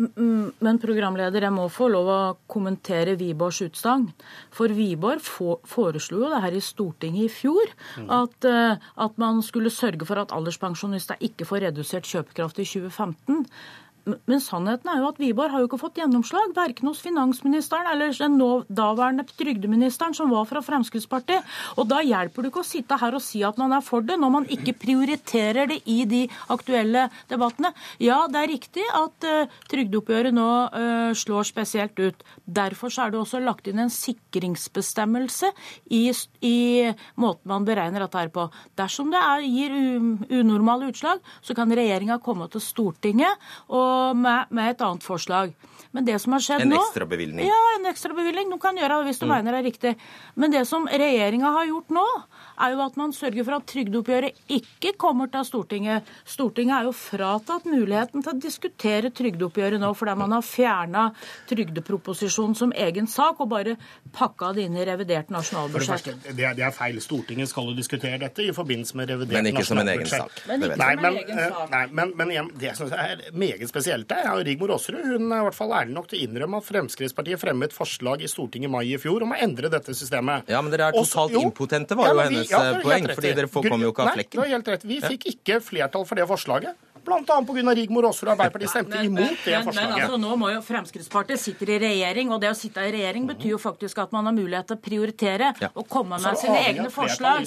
[0.00, 2.20] Men programleder, jeg må få lov å
[2.50, 4.06] kommentere Wiborgs utsagn.
[4.54, 8.08] For Wiborg foreslo jo det her i Stortinget i fjor, mm.
[8.20, 13.44] at, eh, at man skulle sørge for at alderspensjonister ikke får redusert kjøpekraft i 2015.
[14.30, 18.14] Men sannheten er jo at Wiborg har jo ikke fått gjennomslag, verken hos finansministeren eller
[18.16, 21.46] den daværende trygdeministeren, som var fra Fremskrittspartiet.
[21.78, 24.18] Og da hjelper det ikke å sitte her og si at man er for det,
[24.20, 27.72] når man ikke prioriterer det i de aktuelle debattene.
[28.02, 32.24] Ja, det er riktig at uh, trygdeoppgjøret nå uh, slår spesielt ut.
[32.44, 35.52] Derfor er det også lagt inn en sikringsbestemmelse
[35.96, 36.04] i,
[36.46, 36.58] i
[37.20, 38.48] måten man beregner dette her på.
[38.78, 39.76] Dersom det er, gir
[40.40, 43.50] unormale utslag, så kan regjeringa komme til Stortinget.
[43.68, 45.54] og med, med, et annet forslag.
[45.90, 46.78] Men det som har skjedd en nå...
[46.78, 47.48] En ekstrabevilgning?
[47.48, 48.52] Ja, en ekstrabevilgning.
[48.52, 49.32] Du kan gjøre det hvis du mm.
[49.34, 49.94] mener det er riktig.
[50.38, 52.06] Men det som regjeringa har gjort nå,
[52.60, 56.08] er jo at man sørger for at trygdeoppgjøret ikke kommer til Stortinget.
[56.28, 61.06] Stortinget er jo fratatt muligheten til å diskutere trygdeoppgjøret nå, fordi man har fjerna
[61.50, 63.76] trygdeproposisjonen som egen sak og bare
[64.14, 66.10] pakka det inn i revidert nasjonalbudsjett.
[66.10, 67.00] Det, det, er, det, er, feil.
[67.02, 69.50] Stortinget skal jo diskutere dette i forbindelse med revidert nasjonalbudsjett.
[69.50, 70.42] Men ikke som en egen sak.
[70.46, 71.74] Men ikke nei, som en egen sak.
[71.74, 75.42] Nei, men, men igjen, det som er meget spesielt der, er Rigmor Aasrud hun er
[75.42, 78.72] i hvert fall ærlig nok til å innrømme at Fremskrittspartiet fremmet forslag i Stortinget i
[78.72, 80.48] mai i fjor om å endre dette systemet.
[80.50, 82.49] Ja, men dere er totalt Også, impotente, var jo hennes
[82.82, 83.08] poeng.
[83.14, 84.40] fordi dere kommer jo ikke av flekken.
[84.40, 84.86] Nei, du har helt rett.
[84.90, 86.89] Vi fikk ikke flertall for det forslaget.
[87.06, 87.20] Bl.a.
[87.24, 87.74] pga.
[87.80, 89.94] Rigmor Aasrud og Arbeiderpartiet stemte men, imot det men, forslaget.
[89.94, 93.28] Men altså, nå må jo Fremskrittspartiet sitter i regjering, og det å sitte i regjering
[93.30, 95.70] betyr jo faktisk at man har mulighet til å prioritere ja.
[95.74, 97.46] og komme med sine egne forslag.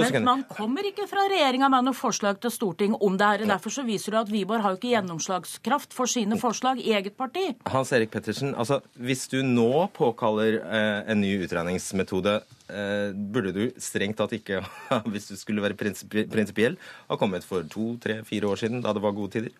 [0.00, 3.46] Men man kommer ikke fra regjeringa med noe forslag til Stortinget om det her.
[3.50, 7.16] Derfor så viser det at Wiborg har jo ikke gjennomslagskraft for sine forslag i eget
[7.18, 7.50] parti.
[7.70, 13.62] Hans Erik Pettersen, altså, hvis du nå påkaller eh, en ny utregningsmetode Eh, burde du
[13.82, 14.60] strengt tatt ikke,
[15.12, 16.76] hvis du skulle være prinsipiell,
[17.08, 19.56] ha kommet for to, tre, fire år siden, da det var gode tider?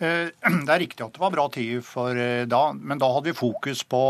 [0.00, 0.30] Eh,
[0.66, 3.42] det er riktig at det var bra tid for eh, da, men da hadde vi
[3.42, 4.04] fokus på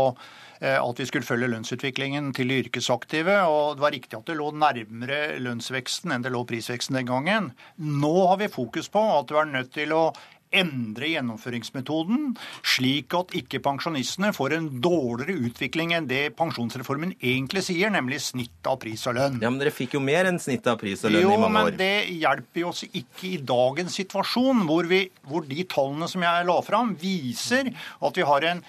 [0.61, 3.33] at vi skulle følge lønnsutviklingen til de yrkesaktive.
[3.49, 7.47] Og det var riktig at det lå nærmere lønnsveksten enn det lå prisveksten den gangen.
[7.81, 10.03] Nå har vi fokus på at du er nødt til å
[10.51, 12.33] endre gjennomføringsmetoden,
[12.67, 18.67] slik at ikke pensjonistene får en dårligere utvikling enn det pensjonsreformen egentlig sier, nemlig snitt
[18.69, 19.39] av pris og lønn.
[19.41, 21.65] Ja, Men dere fikk jo mer enn snitt av pris og lønn jo, i mange
[21.65, 21.71] år.
[21.71, 26.25] Jo, men det hjelper oss ikke i dagens situasjon, hvor, vi, hvor de tallene som
[26.27, 28.65] jeg la fram, viser at vi har en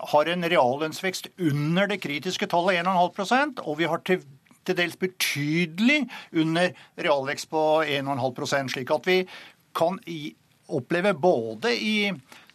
[0.00, 4.22] har en reallønnsvekst under det kritiske tallet 1,5% og vi har til
[4.66, 6.02] til dels betydelig
[6.36, 9.18] under realvekst på 1,5% slik at vi
[9.76, 9.98] kan
[10.76, 11.96] opplever både i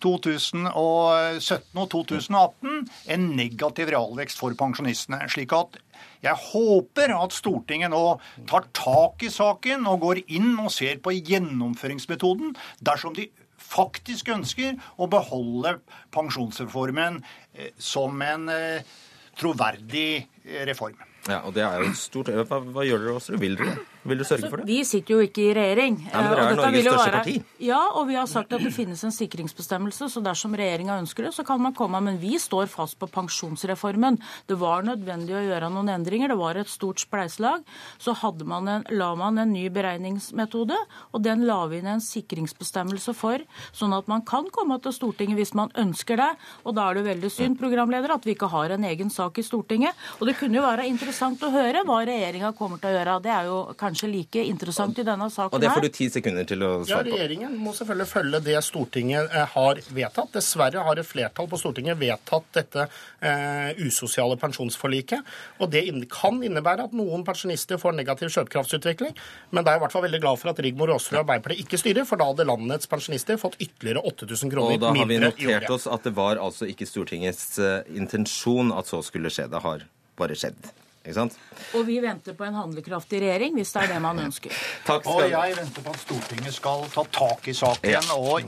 [0.04, 2.84] 2017 og 2018
[3.16, 5.24] en negativ realvekst for pensjonistene.
[5.32, 5.80] slik at
[6.26, 8.18] jeg håper at Stortinget nå
[8.50, 13.30] tar tak i saken og går inn og ser på gjennomføringsmetoden dersom de
[13.66, 15.80] faktisk ønsker å beholde
[16.14, 17.22] pensjonsreformen
[17.54, 18.96] eh, som en eh,
[19.40, 20.98] troverdig eh, reform.
[21.26, 23.40] Ja, og det er jo stort Hva, hva gjør dere også?
[23.42, 24.68] Vil dere Vil du sørge for det?
[24.70, 25.96] Vi sitter jo ikke i regjering.
[26.06, 27.44] Nei, men dere er Norges største være- parti.
[27.66, 31.34] Ja, og vi har sagt at det finnes en sikringsbestemmelse, så dersom regjeringa ønsker det,
[31.34, 32.02] så kan man komme.
[32.04, 34.20] Men vi står fast på pensjonsreformen.
[34.48, 36.30] Det var nødvendig å gjøre noen endringer.
[36.30, 37.64] Det var et stort spleiselag.
[37.98, 38.14] Så
[38.46, 40.78] man en, la man en ny beregningsmetode,
[41.14, 43.40] og den la vi inn en sikringsbestemmelse for,
[43.74, 46.38] sånn at man kan komme til Stortinget hvis man ønsker det.
[46.64, 49.42] Og da er det veldig synd, programleder, at vi ikke har en egen sak i
[49.42, 49.94] Stortinget.
[50.20, 53.22] Og det kunne jo være interessant å høre hva regjeringa kommer til å gjøre.
[53.24, 56.48] Det er jo kanskje like interessant i denne saken Og det får du ti sekunder
[56.48, 57.14] til å svare på.
[57.14, 60.32] Ja, Regjeringen må selvfølgelig følge det Stortinget eh, har vedtatt.
[60.36, 65.34] Dessverre har et flertall på Stortinget vedtatt dette eh, usosiale pensjonsforliket.
[65.64, 69.16] Og det kan innebære at noen pensjonister får negativ kjøpekraftsutvikling.
[69.52, 71.66] Men da er jeg i hvert fall veldig glad for at Rigmor Aasrud og Arbeiderpartiet
[71.66, 75.22] ikke styrer, for da hadde landets pensjonister fått ytterligere 8000 kroner Og da har vi
[75.24, 79.50] notert oss at det var altså ikke Stortingets eh, intensjon at så skulle skje.
[79.52, 79.88] Det har
[80.20, 80.74] bare skjedd.
[81.06, 81.36] Ikke sant?
[81.78, 84.56] Og vi venter på en handlekraftig regjering, hvis det er det man ønsker.
[84.88, 88.02] Takk Og jeg venter på at Stortinget skal ta tak i saken Ja.
[88.18, 88.42] og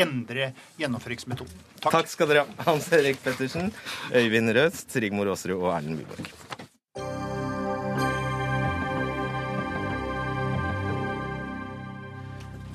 [0.00, 1.60] endre gjennomføringsmetoden.
[1.78, 1.92] Takk.
[1.92, 2.64] Takk skal dere ha.
[2.70, 3.68] Hans Erik Pettersen,
[4.16, 6.32] Øyvind Røst, Rigmor Aasrud og Erlend Wiborg.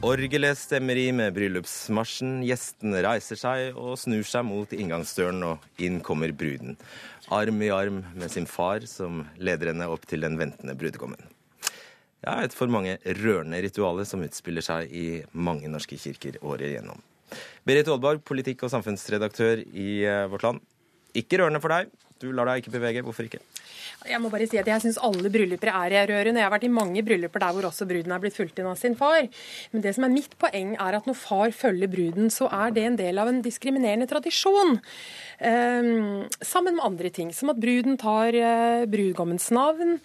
[0.03, 2.41] Orgelet stemmer i med bryllupsmarsjen.
[2.43, 6.75] Gjestene reiser seg og snur seg mot inngangsdøren, og inn kommer bruden.
[7.33, 11.21] Arm i arm med sin far, som leder henne opp til den ventende brudgommen.
[12.23, 17.01] Ja, et for mange rørende ritualer som utspiller seg i mange norske kirker året igjennom.
[17.67, 20.63] Berit Aalborg, politikk- og samfunnsredaktør i eh, Vårt Land.
[21.17, 21.91] Ikke rørende for deg.
[22.23, 23.03] Du lar deg ikke bevege.
[23.03, 23.41] Hvorfor ikke?
[24.07, 26.39] Jeg må bare si at jeg syns alle brylluper er rørende.
[26.39, 28.79] Jeg har vært i mange brylluper der hvor også bruden er blitt fulgt inn av
[28.79, 29.27] sin far.
[29.73, 32.85] Men det som er mitt poeng, er at når far følger bruden, så er det
[32.87, 34.77] en del av en diskriminerende tradisjon.
[35.43, 39.97] Ehm, sammen med andre ting, som at bruden tar eh, brudgommens navn.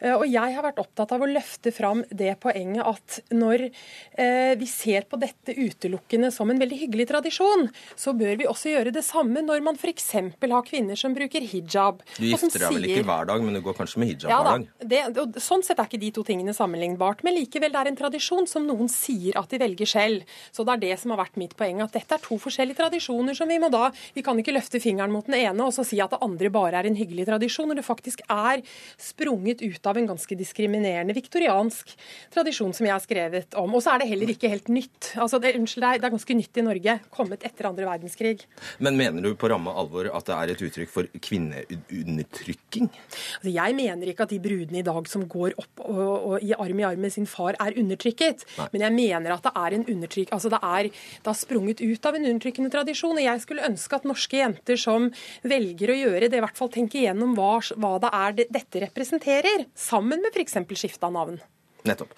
[0.00, 4.54] Eh, og jeg har vært opptatt av å løfte fram det poenget at når eh,
[4.56, 7.66] vi ser på dette utelukkende som en veldig hyggelig tradisjon,
[7.96, 10.08] så bør vi også gjøre det samme når man f.eks.
[10.16, 12.00] har kvinner som bruker hijab.
[12.16, 14.64] Du gifter deg vel ikke hver dag, men du går kanskje med hijab ja, hver
[14.64, 14.66] dag?
[14.80, 17.20] Det, og sånn sett er ikke de to tingene sammenlignbart.
[17.26, 20.36] Men likevel, det er en tradisjon som noen sier at de velger selv.
[20.56, 21.84] Så det er det som har vært mitt poeng.
[21.84, 25.14] At dette er to forskjellige tradisjoner som vi må da Vi kan ikke løfte fingeren
[25.14, 27.80] mot den ene og så si at det andre bare er en hyggelig tradisjon, når
[27.80, 28.62] det faktisk er
[29.00, 31.92] sprunget ut av en ganske diskriminerende viktoriansk
[32.34, 33.74] tradisjon som jeg har skrevet om.
[33.76, 35.12] Og så er det heller ikke helt nytt.
[35.14, 36.96] Altså, det, unnskyld, er, det er ganske nytt i Norge.
[37.14, 38.46] Kommet etter andre verdenskrig.
[38.84, 42.90] Men mener du på ramme alvor at det er et uttrykk for kvinneundertrykking?
[42.90, 46.52] Altså, jeg mener ikke at de brudene i dag som går opp og, og i
[46.56, 48.46] arm i arm med sin far, er undertrykket.
[48.58, 48.68] Nei.
[48.74, 52.08] Men jeg mener at det er en undertrykk, altså det er, det har sprunget ut
[52.08, 53.16] av en undertrykkende tradisjon.
[53.16, 55.06] Og jeg skulle ønske at norske jenter som
[55.46, 58.82] velger å gjøre det, i hvert fall tenke igjennom hva, hva det er det, dette
[58.88, 60.58] representerer, sammen med f.eks.
[60.74, 61.38] skifte av navn.
[61.86, 62.16] Nettopp.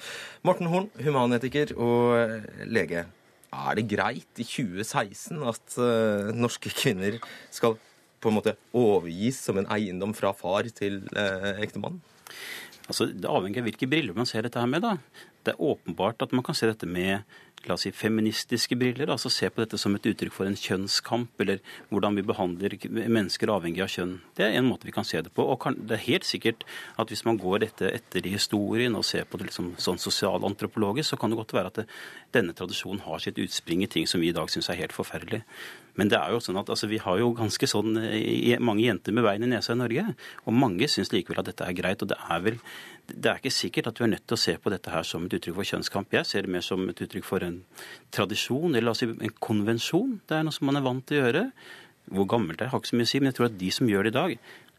[0.49, 3.05] Morten Horn, humanetiker og eh, lege.
[3.49, 7.16] Er det greit i 2016 at uh, norske kvinner
[7.53, 7.78] skal
[8.20, 12.03] på en måte overgis som en eiendom fra far til uh, ektemannen?
[12.88, 14.84] Altså, Det avhenger av hvilke briller man ser dette her med.
[14.84, 14.96] da.
[15.44, 17.24] Det er åpenbart at man kan se dette med
[17.66, 19.11] la oss si, feministiske briller.
[19.11, 21.59] altså Se på dette som et uttrykk for en kjønnskamp, eller
[21.90, 24.14] hvordan vi behandler mennesker avhengig av kjønn.
[24.38, 25.42] Det er en måte vi kan se det på.
[25.42, 26.64] og kan, Det er helt sikkert
[26.96, 31.11] at hvis man går dette etter i historien og ser på det liksom sånn sosialantropologisk,
[31.11, 31.86] så kan det godt være at det,
[32.32, 35.42] denne tradisjonen har sitt utspring i ting som vi i dag syns er helt forferdelig.
[35.98, 39.14] Men det er jo sånn at altså, vi har jo ganske sånn eh, mange jenter
[39.16, 40.04] med bein i nesa i Norge.
[40.46, 42.04] Og mange syns likevel at dette er greit.
[42.04, 42.61] Og det er vel
[43.09, 45.24] det er ikke sikkert at du er nødt til å se på dette her som
[45.26, 46.14] et uttrykk for kjønnskamp.
[46.14, 47.61] Jeg ser det mer som et uttrykk for en
[48.14, 50.18] tradisjon, eller altså en konvensjon.
[50.28, 51.44] Det er noe som man er vant til å gjøre.
[52.12, 53.70] Hvor gammelt det er, har ikke så mye å si, men jeg tror at de
[53.74, 54.34] som gjør det i dag,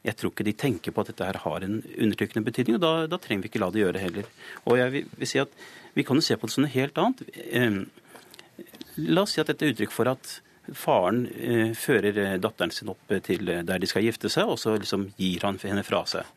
[0.10, 2.94] jeg tror ikke de tenker på at dette her har en undertrykkende betydning, og da,
[3.12, 4.30] da trenger vi ikke la det gjøre heller.
[4.66, 5.58] Og jeg vil, vil si at
[5.98, 7.26] vi kan jo se på det som noe helt annet.
[7.50, 7.82] Eh,
[9.00, 10.32] La oss si at dette er uttrykk for at
[10.76, 14.60] faren eh, fører eh, datteren sin opp til eh, der de skal gifte seg, og
[14.62, 16.28] så liksom gir han henne fra seg.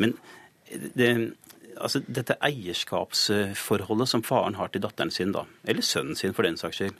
[0.00, 0.16] Men
[0.70, 1.10] det,
[1.76, 6.58] altså, dette eierskapsforholdet som faren har til datteren sin, da, eller sønnen sin for den
[6.60, 6.96] saks skyld,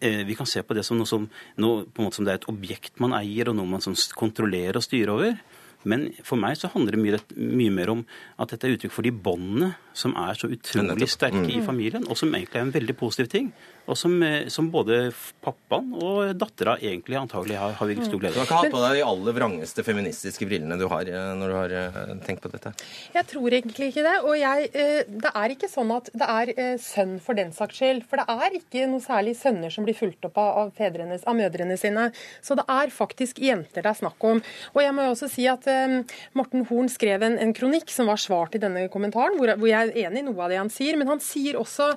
[0.00, 1.28] eh, vi kan se på det som noe som,
[1.62, 5.14] noe, som det er et objekt man eier, og noe man som kontrollerer og styrer
[5.14, 5.40] over.
[5.86, 8.06] Men for meg så handler det mye, mye mer om
[8.42, 11.64] at dette er uttrykk for de båndene som er så utrolig sterke i Mm.
[11.66, 13.50] familien, og som egentlig er en veldig positiv ting.
[13.86, 15.12] Og som, eh, som både
[15.44, 18.96] pappaen og dattera egentlig antagelig har, har virkelig stor Du har ikke hatt på deg
[18.98, 22.72] de aller vrangeste feministiske brillene du har eh, når du har eh, tenkt på dette?
[23.14, 24.16] Jeg tror egentlig ikke det.
[24.26, 24.70] Og jeg,
[25.06, 28.02] det er ikke sånn at det er sønn for den saks skyld.
[28.10, 31.38] For det er ikke noe særlig sønner som blir fulgt opp av, av, fedrenes, av
[31.38, 32.08] mødrene sine.
[32.42, 34.42] Så det er faktisk jenter det er snakk om.
[34.74, 35.62] Og jeg må jo også si at
[36.34, 39.85] Morten Horn skrev en, en kronikk som var svar til denne kommentaren, hvor, hvor jeg
[39.88, 40.98] er enig i noe av det han sier.
[40.98, 41.92] Men han sier også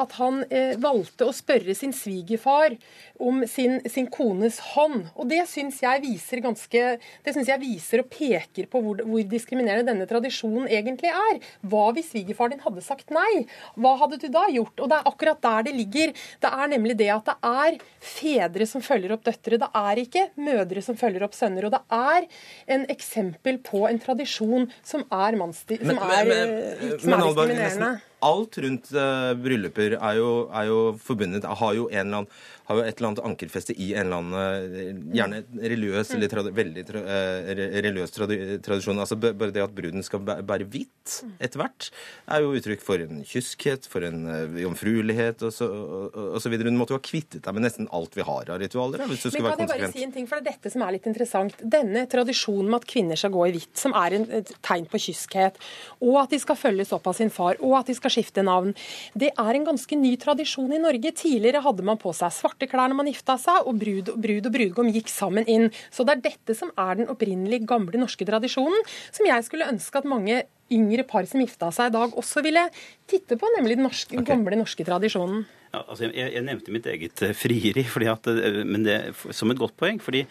[0.00, 2.76] at han eh, valgte å spørre sin svigerfar
[3.22, 5.08] om sin, sin kones hånd.
[5.14, 6.82] Og det syns jeg viser ganske
[7.24, 11.40] Det synes jeg viser og peker på hvor, hvor diskriminerende denne tradisjonen egentlig er.
[11.62, 13.44] Hva hvis svigerfar din hadde sagt nei?
[13.78, 14.78] Hva hadde du da gjort?
[14.80, 16.14] Og det er akkurat der det ligger.
[16.42, 19.60] Det er nemlig det at det er fedre som følger opp døtre.
[19.62, 21.68] Det er ikke mødre som følger opp sønner.
[21.68, 22.28] Og det er
[22.76, 26.54] en eksempel på en tradisjon som er, mannsdi, som er, men,
[27.04, 28.00] men er Alvar, diskriminerende.
[28.24, 32.30] Alt rundt uh, brylluper er jo, er jo forbundet Har jo, en eller annen,
[32.68, 36.54] har jo et eller annet ankerfeste i en eller annen uh, Gjerne religiøs eller tradi
[36.56, 37.50] veldig tra uh,
[37.84, 39.00] religiøs trad tradisjon.
[39.02, 41.90] Altså Bare det at bruden skal bæ- bære hvitt etter hvert,
[42.32, 44.24] er jo uttrykk for en kyskhet, for en
[44.56, 46.54] jomfruelighet osv.
[46.64, 49.02] Hun måtte jo ha kvittet deg med nesten alt vi har av ritualer.
[49.02, 50.84] da, hvis du Men kan jeg bare si en ting, for det er dette som
[50.86, 51.60] er litt interessant.
[51.60, 55.02] Denne tradisjonen med at kvinner skal gå i hvitt, som er en, et tegn på
[55.06, 55.60] kyskhet,
[56.00, 58.72] og at de skal følges opp av sin far, og at de skal skifte navn,
[59.18, 61.14] det er en ganske ny tradisjon i Norge.
[61.24, 64.54] Tidligere hadde man på seg svarte klær når man gifta seg, og brud, brud og
[64.54, 65.70] brudgom gikk sammen inn.
[65.94, 70.00] Så det er dette som er den opprinnelige gamle norske tradisjonen, som jeg skulle ønske
[70.00, 72.64] at mange yngre par som gifta seg i dag, også ville
[73.10, 75.44] titte på, nemlig den norske, gamle norske tradisjonen.
[75.82, 78.98] Altså jeg, jeg nevnte mitt eget eh, frieri, at, eh, men det,
[79.34, 80.00] som et godt poeng.
[80.02, 80.24] fordi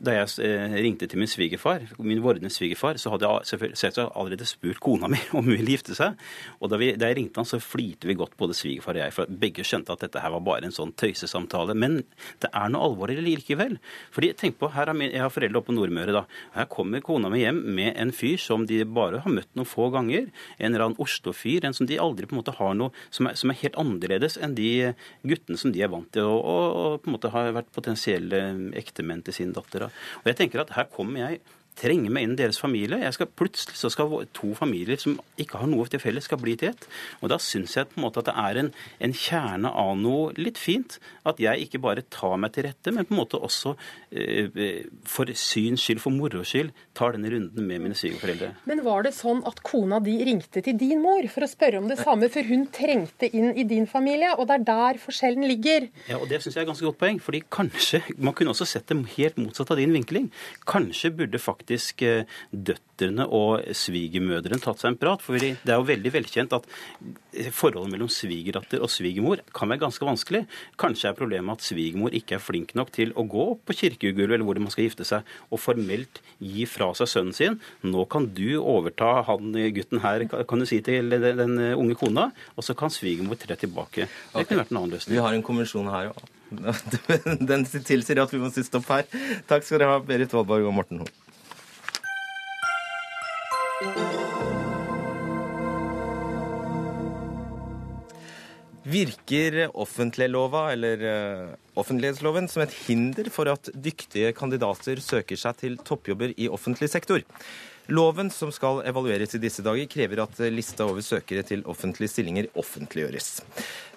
[0.00, 4.46] da jeg eh, ringte til min svigerfar, min vordende svigerfar, så hadde jeg selvfølgelig allerede
[4.48, 6.18] spurt kona mi om hun ville gifte seg.
[6.60, 9.14] Og da, vi, da jeg ringte han, så flirte vi godt, både svigerfar og jeg,
[9.16, 11.76] for begge skjønte at dette her var bare en sånn tøysesamtale.
[11.78, 12.00] Men
[12.42, 13.76] det er noe alvorlig likevel.
[14.14, 16.14] Fordi tenk på, her har min, Jeg har foreldre oppe på Nordmøre.
[16.14, 16.24] da.
[16.54, 19.90] Her kommer kona mi hjem med en fyr som de bare har møtt noen få
[19.92, 20.30] ganger.
[20.58, 23.36] En eller annen Oslo-fyr, en som de aldri på en måte har noe som er,
[23.38, 24.89] som er helt annerledes enn de
[25.26, 28.42] guttene som de er vant til, og, og, og på en måte har vært potensielle
[28.78, 29.88] ektemenn til sin datter.
[30.22, 31.40] Og jeg tenker at her kommer jeg
[31.78, 32.98] trenger meg inn i deres familie.
[33.00, 36.56] Jeg skal, plutselig så skal to familier som ikke har noe til felles, skal bli
[36.60, 36.86] til ett.
[37.20, 38.70] Og da syns jeg på en måte at det er en,
[39.06, 40.98] en kjerne av noe litt fint.
[41.28, 43.74] At jeg ikke bare tar meg til rette, men på en måte også
[44.12, 48.52] eh, for syns skyld, for moro skyld, tar denne runden med mine svigerforeldre.
[48.68, 51.88] Men var det sånn at kona di ringte til din mor for å spørre om
[51.90, 55.88] det samme, for hun trengte inn i din familie, og det er der forskjellen ligger?
[56.10, 57.20] Ja, og Det syns jeg er ganske godt poeng.
[57.20, 60.30] fordi kanskje, Man kunne også sett det helt motsatt av din vinkling.
[60.66, 65.22] Kanskje burde faktisk eh, døtrene og svigermødrene tatt seg en prat.
[65.22, 66.66] for Det er jo veldig velkjent at
[67.56, 70.46] forholdet mellom svigerdatter og svigermor kan være ganske vanskelig.
[70.80, 74.36] Kanskje er problemet at svigermor ikke er flink nok til å gå opp på kirkegulvet
[74.38, 77.60] eller hvor man skal gifte seg, og formelt gi fra seg sønnen sin.
[77.82, 82.66] Nå kan du overta han gutten her, kan du si til den, unge kona, og
[82.66, 84.08] så kan svigermor tre tilbake.
[84.34, 85.16] Det kunne vært en annen løsning.
[85.16, 86.28] Vi har en konvensjon her òg.
[87.50, 89.06] Den tilsier at vi må si stopp her.
[89.50, 91.18] Takk skal dere ha, Berit Valborg og Morten Horn.
[98.90, 101.46] Virker offentliglova, eller eh,
[101.80, 107.24] offentlighetsloven som et hinder for at dyktige kandidater søker seg til toppjobber i offentlig sektor?
[107.88, 112.50] Loven som skal evalueres i disse dager, krever at lista over søkere til offentlige stillinger
[112.60, 113.40] offentliggjøres.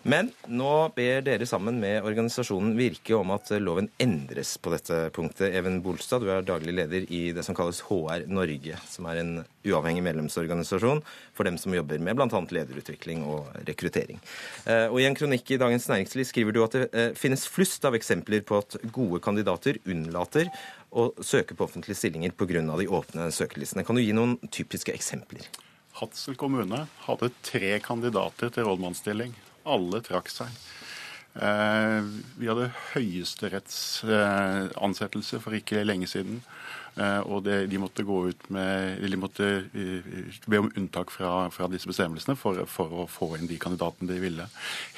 [0.03, 5.53] Men nå ber dere sammen med organisasjonen Virke om at loven endres på dette punktet.
[5.55, 9.31] Even Bolstad, du er daglig leder i det som kalles HR Norge, som er en
[9.63, 10.99] uavhengig medlemsorganisasjon
[11.38, 12.27] for dem som jobber med bl.a.
[12.27, 14.19] lederutvikling og rekruttering.
[14.67, 17.88] Eh, Og I en kronikk i Dagens Næringsliv skriver du at det eh, finnes flust
[17.88, 20.51] av eksempler på at gode kandidater unnlater
[20.94, 22.78] å søke på offentlige stillinger pga.
[22.78, 23.86] de åpne søkelistene.
[23.86, 25.41] Kan du gi noen typiske eksempler?
[26.00, 29.34] Hadsel kommune hadde tre kandidater til rådmannsstilling.
[29.66, 30.48] Alle trakk seg.
[31.34, 32.02] Eh,
[32.38, 36.41] vi hadde høyesterettsansettelse for ikke lenge siden.
[36.94, 40.06] Eh, og det, de måtte gå ut med, de måtte eh,
[40.46, 44.20] be om unntak fra, fra disse bestemmelsene for, for, å få inn de kandidatene de
[44.22, 44.46] ville.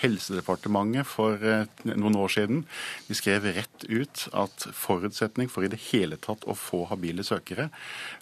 [0.01, 2.65] Helsedepartementet for eh, noen år siden
[3.07, 7.69] de skrev rett ut at forutsetning for i det hele tatt å få habile søkere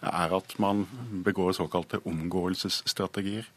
[0.06, 0.86] er at man
[1.26, 3.48] begår såkalte omgåelsesstrategier.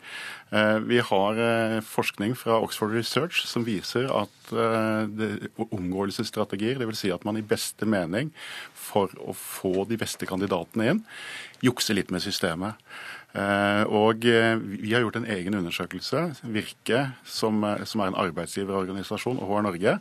[0.86, 1.38] Vi har
[1.84, 4.52] forskning fra Oxford Research som viser at
[5.66, 7.00] omgåelsesstrategier, dvs.
[7.02, 8.30] Si at man i beste mening
[8.78, 11.04] for å få de beste kandidatene inn,
[11.64, 12.78] jukse litt med systemet.
[13.36, 16.22] Eh, og vi har gjort en egen undersøkelse,
[16.54, 19.98] Virke, som, som er en arbeidsgiverorganisasjon, og HR Norge.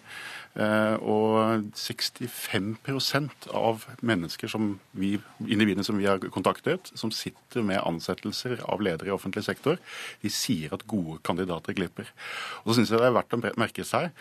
[0.56, 8.62] Og 65% av mennesker som vi, individene som vi har kontaktet, som sitter med ansettelser
[8.64, 9.82] av ledere i offentlig sektor,
[10.24, 12.08] de sier at gode kandidater glipper.
[12.64, 14.12] Og så syns jeg det er verdt å merke seg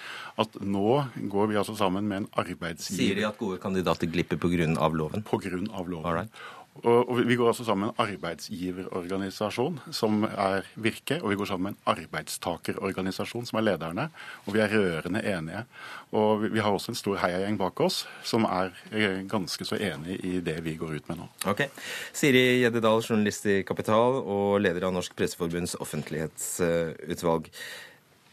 [0.41, 4.41] at nå går vi altså sammen med en arbeidsgiver Sier de at gode kandidater glipper
[4.41, 4.69] pga.
[4.91, 5.23] loven?
[5.23, 5.57] Pga.
[5.61, 6.05] loven.
[6.05, 6.45] Alright.
[6.83, 11.71] Og Vi går altså sammen med en arbeidsgiverorganisasjon, som er Virke, og vi går sammen
[11.71, 14.09] med en arbeidstakerorganisasjon, som er lederne.
[14.47, 15.65] Og vi er rørende enige.
[16.13, 20.19] Og vi har også en stor heiagjeng bak oss, som er eh, ganske så enig
[20.27, 21.31] i det vi går ut med nå.
[21.47, 21.65] Ok.
[22.13, 27.51] Siri Gjeddedal, journalist i Kapital og leder av Norsk Presseforbunds offentlighetsutvalg.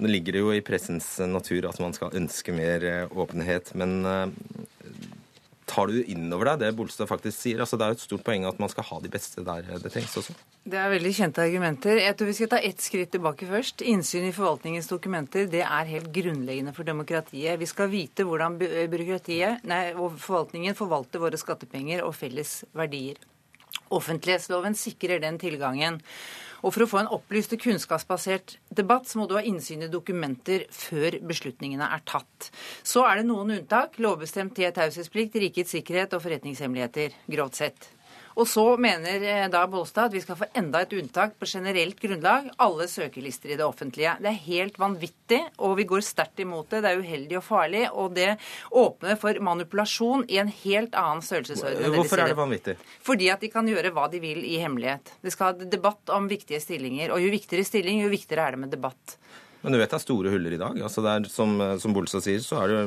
[0.01, 3.99] Nå ligger det jo i pressens natur at man skal ønske mer eh, åpenhet, men
[4.01, 4.29] eh,
[5.71, 7.61] tar du inn over deg det Bolstad faktisk sier?
[7.63, 9.91] Altså, det er jo et stort poeng at man skal ha de beste der det
[9.93, 10.35] trengs også.
[10.61, 12.01] Det er veldig kjente argumenter.
[12.03, 13.85] Jeg tror vi skal ta ett skritt tilbake først.
[13.87, 17.59] Innsyn i forvaltningens dokumenter det er helt grunnleggende for demokratiet.
[17.61, 23.19] Vi skal vite hvordan byråkratiet, nei, og forvaltningen forvalter våre skattepenger og felles verdier.
[23.91, 25.99] Offentlighetsloven sikrer den tilgangen.
[26.61, 29.91] Og For å få en opplyst og kunnskapsbasert debatt, så må du ha innsyn i
[29.91, 32.51] dokumenter før beslutningene er tatt.
[32.83, 33.97] Så er det noen unntak.
[34.01, 37.89] Lovbestemt taushetsplikt, rikets sikkerhet og forretningshemmeligheter, grovt sett.
[38.41, 41.99] Og så mener eh, da Bolstad at vi skal få enda et unntak på generelt
[42.01, 42.47] grunnlag.
[42.63, 44.15] Alle søkerlister i det offentlige.
[44.23, 46.81] Det er helt vanvittig, og vi går sterkt imot det.
[46.81, 48.31] Det er uheldig og farlig, og det
[48.81, 51.93] åpner for manipulasjon i en helt annen størrelsesorden.
[51.93, 52.77] Hvorfor er det vanvittig?
[53.05, 55.13] Fordi at de kan gjøre hva de vil i hemmelighet.
[55.21, 58.65] Det skal ha debatt om viktige stillinger, og jo viktigere stilling, jo viktigere er det
[58.65, 59.20] med debatt.
[59.61, 60.77] Men du vet det er store huller i dag.
[60.81, 62.81] Altså er, som, som Bolstad sier, så er det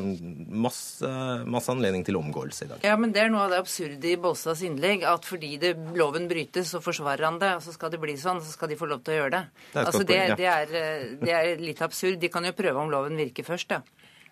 [0.51, 1.11] masse,
[1.47, 2.87] masse, anledning til omgåelse i dag.
[2.87, 5.07] Ja, men det er noe av det absurde i Bolstads innlegg.
[5.07, 7.53] At fordi det, loven brytes, så forsvarer han det.
[7.61, 9.45] Og så skal det bli sånn, så skal de få lov til å gjøre det.
[9.71, 10.75] Det er, altså, det, det er,
[11.23, 12.19] det er litt absurd.
[12.23, 13.83] De kan jo prøve om loven virker først, ja.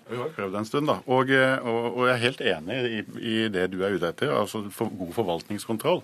[0.08, 0.98] Vi har prøvd en stund, da.
[1.06, 4.64] Og, og, og jeg er helt enig i, i, det du er ute etter, altså
[4.74, 6.02] for god forvaltningskontroll.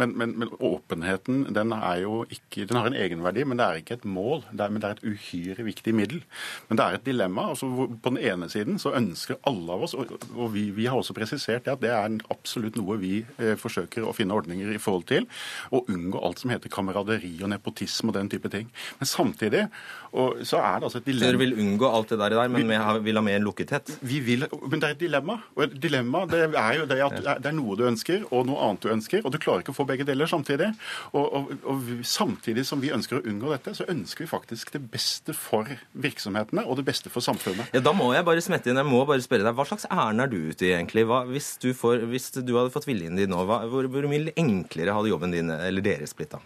[0.00, 3.80] Men, men, men, åpenheten den, er jo ikke, den har en egenverdi, men det er
[3.82, 4.44] ikke et mål.
[4.52, 6.22] Det er, men det er et uhyre viktig middel.
[6.68, 7.48] Men det er et dilemma.
[7.50, 7.68] altså
[8.02, 11.16] På den ene siden så ønsker alle av oss, og, og vi, vi, har også
[11.16, 15.26] presisert at det er absolutt noe vi eh, forsøker å finne ordninger i forhold til,
[15.74, 18.70] å unngå alt som heter kameraderi og nepotisme og den type ting.
[19.00, 19.66] Men samtidig
[20.10, 21.26] og, så er det altså et dilemma.
[21.26, 23.92] Så dere vil unngå alt det der, men vi, vil ha mer lukkethet?
[24.06, 25.38] Vi vil, men det er et dilemma.
[25.56, 28.60] Og et dilemma det er jo det at det er noe du ønsker, og noe
[28.66, 29.24] annet du ønsker.
[29.24, 30.70] Og du klarer ikke å få begge deler samtidig.
[31.12, 34.82] Og, og, og samtidig som vi ønsker å unngå dette, så ønsker vi faktisk det
[34.92, 37.72] beste for virksomhetene og det beste for samfunnet.
[37.74, 38.80] Ja, Da må jeg bare smette inn.
[38.80, 41.06] Jeg må bare spørre deg, Hva slags ærend er du ute i, egentlig?
[41.08, 44.34] Hva, hvis, du får, hvis, du hadde fått viljen din nå, hva, hvor, hvor mye
[44.38, 46.42] enklere hadde jobben din eller deres blitt da?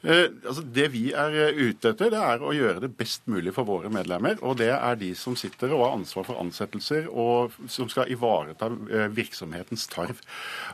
[0.00, 3.52] Eh, altså det vi er eh, ute etter, det er å gjøre det best mulig
[3.56, 4.38] for våre medlemmer.
[4.46, 8.70] Og det er de som sitter og har ansvar for ansettelser, og som skal ivareta
[8.88, 10.22] eh, virksomhetens tarv.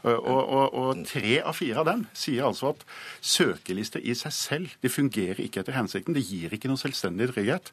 [0.07, 2.85] Og, og, og, tre av fire av dem sier altså at
[3.25, 6.15] søkelister i seg selv de fungerer ikke etter hensikten.
[6.15, 7.73] Det gir ikke noe selvstendig trygghet.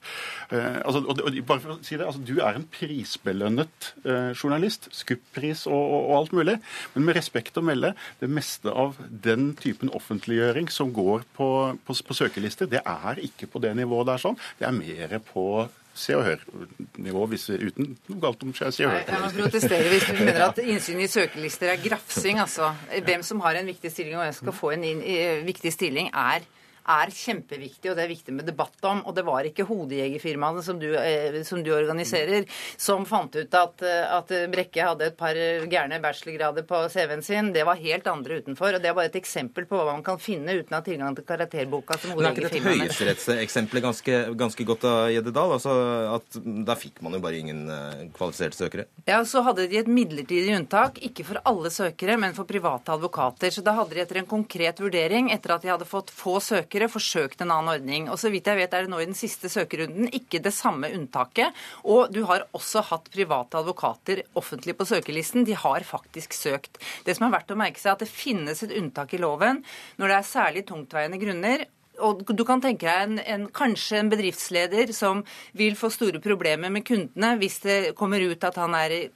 [0.53, 3.91] Altså, og, bare for å si det, altså, Du er en prisbelønnet
[4.39, 4.89] journalist.
[4.95, 6.57] Skuppris og, alt mulig.
[6.95, 11.53] Men med respekt å melde, det meste av den typen offentliggjøring som går på på,
[11.85, 14.37] på, på søkelister, det er ikke på det nivået der sånn.
[14.59, 15.47] Det er mer på
[15.93, 19.03] Se og Hør-nivå, uten noe galt om Se og Hør.
[19.05, 22.41] Jeg må protestere hvis du mener at innsyn i søkelister er grafsing.
[22.41, 22.71] altså.
[23.05, 25.03] Hvem som har en viktig stilling og hvem som skal få en inn,
[25.45, 26.47] viktig stilling, er
[26.83, 29.03] er kjempeviktig, og det er viktig med debatt om.
[29.07, 34.17] Og det var ikke hodejegerfirmaene som, eh, som, du organiserer, som fant ut at, eh,
[34.17, 35.37] at, Brekke hadde et par
[35.69, 37.53] gærne bachelorgrader på CV-en sin.
[37.53, 38.75] Det var helt andre utenfor.
[38.75, 41.15] og Det er bare et eksempel på hva man kan finne uten å ha tilgang
[41.15, 42.77] til karakterboka som hodejegerfirmaene.
[42.77, 45.55] Men er ikke dette høyesterettseksempelet ganske, ganske godt av Gjeddedal?
[45.57, 45.73] Altså
[46.13, 48.87] at da fikk man jo bare ingen eh, kvalifiserte søkere?
[49.07, 53.53] Ja, så hadde de et midlertidig unntak, ikke for alle søkere, men for private advokater.
[53.53, 56.72] Så da hadde de etter en konkret vurdering, etter at de hadde fått få søkere,
[56.73, 58.09] søkere forsøkt en annen ordning.
[58.09, 60.89] Og så vidt jeg vet er det nå i den siste søkerunden ikke det samme
[60.89, 61.53] unntaket.
[61.85, 65.45] Og du har også hatt private advokater offentlig på søkerlisten.
[65.45, 66.81] De har faktisk søkt.
[67.05, 69.63] Det som er verdt å merke seg, er at det finnes et unntak i loven
[69.97, 71.65] når det er særlig tungtveiende grunner.
[72.01, 75.21] Og du kan tenke deg en, en, kanskje en bedriftsleder som
[75.53, 79.11] vil få store problemer med kundene hvis det kommer ut at han er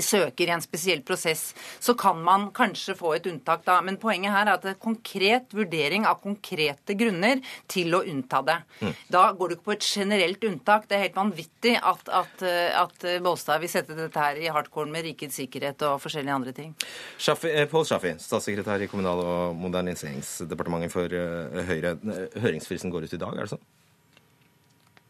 [0.00, 1.50] søker i en spesiell prosess,
[1.82, 3.80] så kan man kanskje få et unntak da.
[3.84, 8.40] Men poenget her er at det er konkret vurdering av konkrete grunner til å unnta
[8.46, 8.58] det.
[8.80, 8.94] Mm.
[9.12, 10.88] Da går du ikke på et generelt unntak.
[10.88, 12.46] Det er helt vanvittig at, at,
[12.86, 16.72] at Båstad vil sette dette her i hardcore med rikets sikkerhet og forskjellige andre ting.
[17.18, 21.96] Shaffi, eh, Pål Sjaffi, statssekretær i Kommunal- og moderniseringsdepartementet for uh, Høyre.
[22.42, 23.64] Høringsfristen går ut i dag, er det sånn?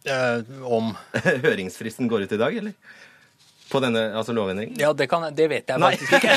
[0.03, 0.93] Eh, om
[1.47, 3.01] Høringsfristen går ut i dag, eller?
[3.73, 4.77] På denne altså lovendringen?
[4.81, 6.35] Ja, det, kan, det vet jeg faktisk ikke.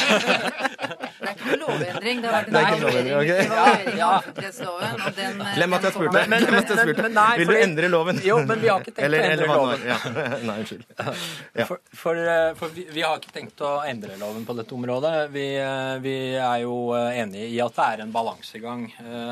[1.19, 2.21] det er ikke noe lovendring.
[2.23, 3.99] Det har vært en evaluering okay.
[3.99, 5.01] av offentlighetsloven.
[5.01, 5.41] og den...
[5.43, 6.13] Eh, Glem at jeg spurte.
[6.15, 7.09] Men, men, men, jeg spurte.
[7.17, 8.21] Nei, Vil du endre loven?
[8.25, 9.85] Jo, men vi har ikke tenkt eller, å endre loven.
[9.89, 9.99] Ja.
[10.49, 10.85] Nei, unnskyld.
[10.95, 11.67] Ja.
[11.67, 15.13] For, for, eh, for vi, vi, har ikke tenkt å endre loven på dette området.
[15.35, 18.87] Vi, eh, vi er jo enige i at det er en balansegang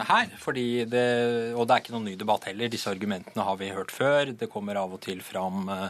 [0.07, 0.35] her.
[0.43, 1.07] Fordi det,
[1.55, 2.71] og det er ikke noen ny debatt heller.
[2.71, 4.35] Disse argumentene har vi hørt før.
[4.37, 5.87] Det kommer av og til fram Eh,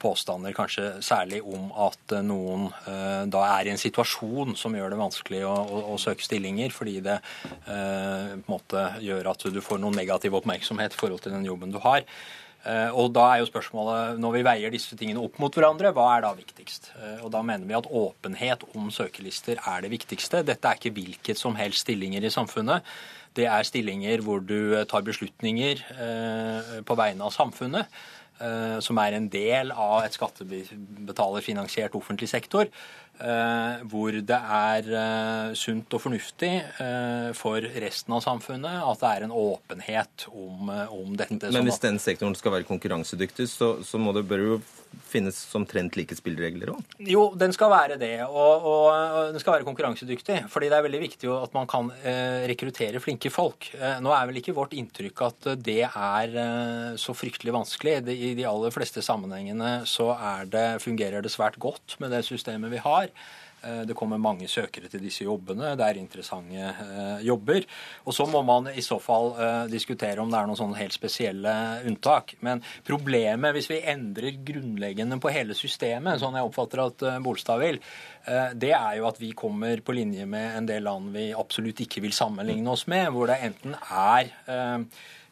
[0.00, 4.94] påstander, kanskje særlig om at eh, noen eh, da er i en situasjon som gjør
[4.94, 7.18] det vanskelig å, å, å søke stillinger, fordi det
[7.64, 11.72] på en måte gjør at du får noen negativ oppmerksomhet i forhold til den jobben
[11.74, 12.04] du har.
[12.96, 16.24] Og da er jo spørsmålet, når vi veier disse tingene opp mot hverandre, hva er
[16.24, 16.90] da viktigst?
[17.20, 20.40] Og da mener vi at åpenhet om søkelister er det viktigste.
[20.48, 22.86] Dette er ikke hvilket som helst stillinger i samfunnet.
[23.36, 25.84] Det er stillinger hvor du tar beslutninger
[26.88, 27.92] på vegne av samfunnet.
[28.42, 32.66] Eh, som er en del av et skattebetalerfinansiert offentlig sektor.
[33.14, 36.52] Eh, hvor det er eh, sunt og fornuftig
[37.38, 41.52] for resten av samfunnet at det er en åpenhet om, om dette.
[41.54, 44.58] Men hvis den sektoren skal være konkurransedyktig, så, så må det bør jo
[45.02, 46.94] finnes omtrent like spilleregler òg?
[47.10, 48.16] Jo, den skal være det.
[48.26, 50.40] Og, og, den skal være konkurransedyktig.
[50.50, 53.70] fordi det er veldig viktig at man kan eh, rekruttere flinke folk.
[53.78, 58.00] Eh, nå er vel ikke vårt inntrykk at det er eh, så fryktelig vanskelig.
[58.14, 60.10] I de aller fleste sammenhengene så
[60.50, 63.03] det, fungerer det svært godt med det systemet vi har.
[63.64, 65.72] Eh, det kommer mange søkere til disse jobbene.
[65.78, 67.64] Det er interessante eh, jobber.
[68.04, 70.96] Og så må man i så fall eh, diskutere om det er noen sånne helt
[70.96, 71.54] spesielle
[71.88, 72.36] unntak.
[72.44, 77.80] Men problemet hvis vi endrer grunnleggende på hele systemet, sånn jeg oppfatter at Bolstad vil,
[78.56, 82.00] det er jo at vi kommer på linje med en del land vi absolutt ikke
[82.06, 84.30] vil sammenligne oss med, hvor det enten er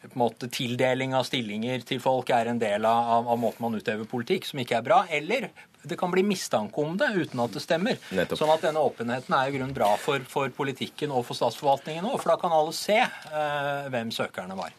[0.03, 3.79] på en måte tildeling av stillinger til folk er en del av, av, måten man
[3.79, 4.99] utøver politikk, som ikke er bra.
[5.09, 5.49] Eller
[5.83, 7.99] det kan bli mistanke om det uten at det stemmer.
[8.15, 8.39] Nettopp.
[8.39, 12.17] Sånn at denne åpenheten er i grunn bra for, for politikken og for statsforvaltningen òg,
[12.21, 14.75] for da kan alle se eh, hvem søkerne var.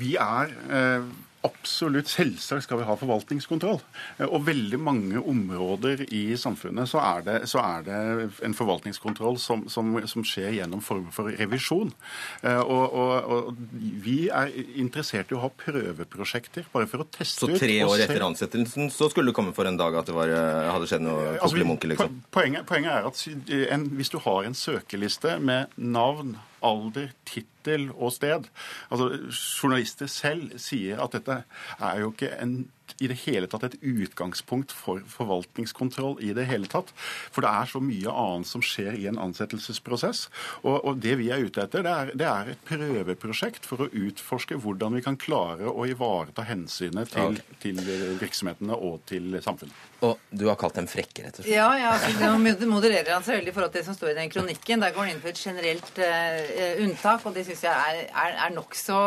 [0.00, 2.06] Vi er eh Absolutt.
[2.06, 3.80] Selvsagt skal vi ha forvaltningskontroll.
[4.18, 7.98] Eh, og veldig mange områder i samfunnet så er det, så er det
[8.46, 11.90] en forvaltningskontroll som, som, som, skjer gjennom form for revisjon.
[12.46, 13.64] Eh, og, og, og,
[14.04, 17.56] vi er interessert i å ha prøveprosjekter bare for å teste ut.
[17.56, 20.30] Så tre år etter ansettelsen så skulle det komme for en dag at det var,
[20.30, 22.22] eh, hadde skjedd noe altså, liksom?
[22.30, 28.12] Poenget, poenget, er at en, hvis du har en søkeliste med navn alder, tittel og
[28.12, 28.48] sted.
[28.90, 31.42] Altså, Journalister selv sier at dette
[31.78, 32.56] er jo ikke en
[33.02, 36.92] i det hele tatt et utgangspunkt for forvaltningskontroll i det hele tatt.
[37.32, 40.26] For det er så mye annet som skjer i en ansettelsesprosess.
[40.62, 43.90] Og, og det vi er ute etter, det er, det er, et prøveprosjekt for å
[43.90, 47.58] utforske hvordan vi kan klare å ivareta hensynet til, okay.
[47.62, 47.80] til
[48.20, 49.88] virksomhetene og til samfunnet.
[50.02, 51.54] Og du har kalt dem frekke, rett og slett?
[51.54, 54.16] Ja, ja altså, nå modererer han seg veldig i forhold til det som står i
[54.18, 54.82] den kronikken.
[54.82, 58.38] Der går han inn for et generelt uh, unntak, og det syns jeg er, er,
[58.48, 58.98] er nokså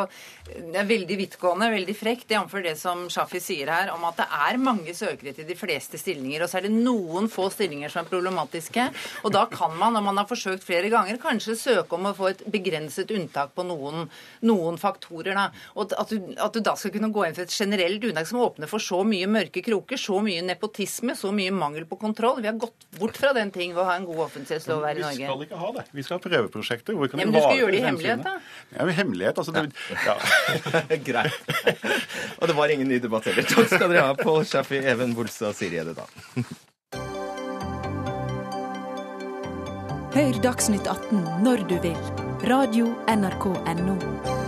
[0.46, 2.56] Det er veldig vidtgående, veldig frekt, jf.
[2.64, 6.46] det som Shafi sier her, om at det er mange søkere til de fleste stillinger,
[6.46, 8.88] og så er det noen få stillinger som er problematiske.
[9.26, 12.32] Og da kan man, når man har forsøkt flere ganger, kanskje søke om å få
[12.34, 14.10] et begrenset unntak på noen,
[14.46, 15.34] noen faktorer.
[15.36, 15.50] Da.
[15.76, 18.44] Og at du, at du da skal kunne gå inn for et generelt unntak som
[18.46, 22.42] åpner for så mye mørke kroker, så mye nepotisme så mye mangel på kontroll.
[22.44, 25.04] Vi har gått bort fra den ting ved å ha en god offentlighetslov her i
[25.04, 25.18] Norge.
[25.18, 25.86] Vi skal ikke ha det.
[25.96, 26.98] Vi skal ha prøveprosjekter.
[26.98, 28.36] Hvor ja, men du skal gjøre det i hemmelighet, da?
[28.76, 29.42] Ja, hemmelighet.
[29.42, 29.64] Altså, det,
[30.06, 30.16] ja.
[31.10, 31.34] Greit.
[32.40, 33.48] Og det var ingen ny debatt heller.
[33.56, 36.08] Takk skal dere ha, Pål Shafi, Even Bolstad og Siri Edda.
[40.16, 42.00] Hør Dagsnytt 18 når du vil.
[42.48, 44.45] Radio NRK Radio.nrk.no.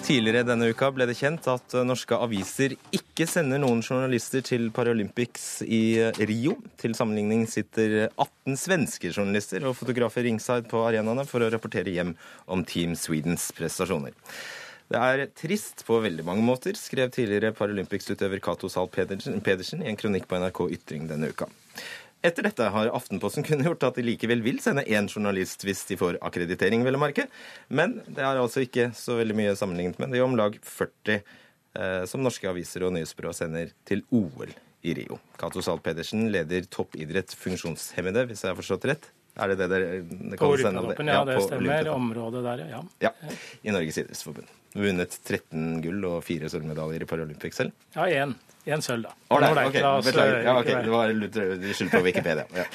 [0.00, 5.60] Tidligere denne uka ble det kjent at norske aviser ikke sender noen journalister til Paralympics
[5.62, 6.56] i Rio.
[6.80, 12.16] Til sammenligning sitter 18 svenske journalister og fotografer ringside på arenaene for å rapportere hjem
[12.50, 14.16] om Team Swedens prestasjoner.
[14.90, 20.00] Det er trist på veldig mange måter, skrev tidligere Paralympics-utøver Cato Zahl Pedersen i en
[20.00, 21.46] kronikk på NRK Ytring denne uka.
[22.20, 26.18] Etter dette har Aftenposten kunngjort at de likevel vil sende én journalist hvis de får
[26.26, 27.28] akkreditering, vel å merke.
[27.72, 32.02] Men det er altså ikke så veldig mye sammenlignet med de om lag 40 eh,
[32.10, 34.52] som norske aviser og nyhetsbyrå sender til OL
[34.84, 35.16] i Rio.
[35.40, 39.10] Cato Zahl Pedersen leder toppidrett funksjonshemmede, hvis jeg har forstått rett.
[39.40, 40.50] Er det det dere det På?
[40.52, 41.88] Olympiatoppen, ja, det på stemmer.
[41.94, 42.80] Området der, ja.
[43.06, 43.12] Ja,
[43.62, 44.50] i Norges idrettsforbund.
[44.76, 47.88] Vunnet 13 gull og fire sølvmedaljer i Paralympics selv.
[47.96, 48.36] Ja, én.
[48.68, 49.14] Én sølv, da.
[49.32, 49.80] Oh, nei, okay.
[50.04, 50.34] beklager.
[50.36, 50.82] eh, Ja, okay.
[50.84, 51.38] Det var litt
[51.78, 52.44] skyld på Wikipedia.
[52.60, 52.66] Ja.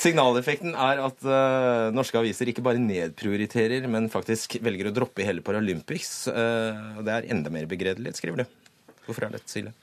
[0.00, 5.44] Signaleffekten er at uh, norske aviser ikke bare nedprioriterer, men faktisk velger å droppe hele
[5.44, 6.14] Paralympics.
[6.32, 8.58] Uh, det er enda mer begredelig, skriver du.
[9.06, 9.74] Hvorfor er dette, Silje?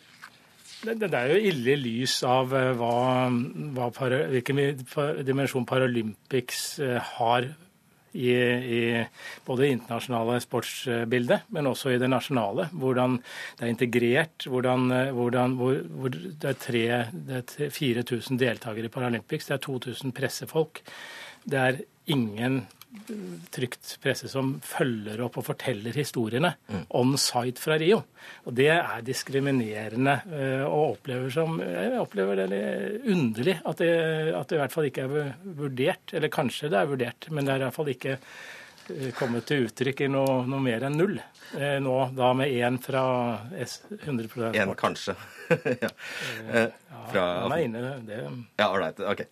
[0.77, 3.29] Det, det er jo ille i lys av eh, hva,
[3.73, 4.59] hva para, hvilken
[5.25, 7.47] dimensjon Paralympics eh, har
[8.13, 8.81] i, i
[9.45, 12.69] både det internasjonale sportsbildet, men også i det nasjonale.
[12.71, 14.87] Hvordan det er integrert, hvordan,
[15.17, 20.15] hvordan hvor, hvor det er, tre, det er 4000 deltakere i Paralympics, det er 2000
[20.17, 20.81] pressefolk.
[21.47, 22.65] Det er ingen
[23.53, 26.53] trygt presse som følger opp og forteller historiene
[26.97, 28.01] on site fra Rio.
[28.47, 32.61] Og det er diskriminerende eh, og opplever som, jeg opplever det
[33.07, 33.91] underlig at det,
[34.35, 36.13] at det i hvert fall ikke er vurdert.
[36.13, 39.67] Eller kanskje det er vurdert, men det er i hvert fall ikke eh, kommet til
[39.67, 41.19] uttrykk i noe, noe mer enn null.
[41.55, 43.05] Eh, Nå da med én fra
[43.63, 45.15] S 100% En kanskje.
[45.85, 45.93] ja.
[46.51, 46.67] Eh,
[47.11, 48.99] fra, er inne, det Ja, all right.
[48.99, 49.27] Ok.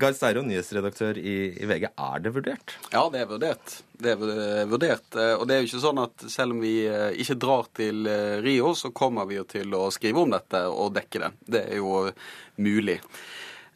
[0.00, 1.34] Gard Steiro, nyhetsredaktør i,
[1.68, 1.90] VG.
[1.92, 2.74] Er det vurdert?
[2.92, 3.74] Ja, det er vurdert.
[4.00, 5.08] Det er vurdert.
[5.12, 8.08] Eh, Og det er jo ikke sånn at selv om vi eh, ikke drar til
[8.08, 11.30] eh, Rio, så kommer vi jo til å skrive om dette og dekke det.
[11.56, 12.06] Det er jo
[12.60, 13.00] mulig.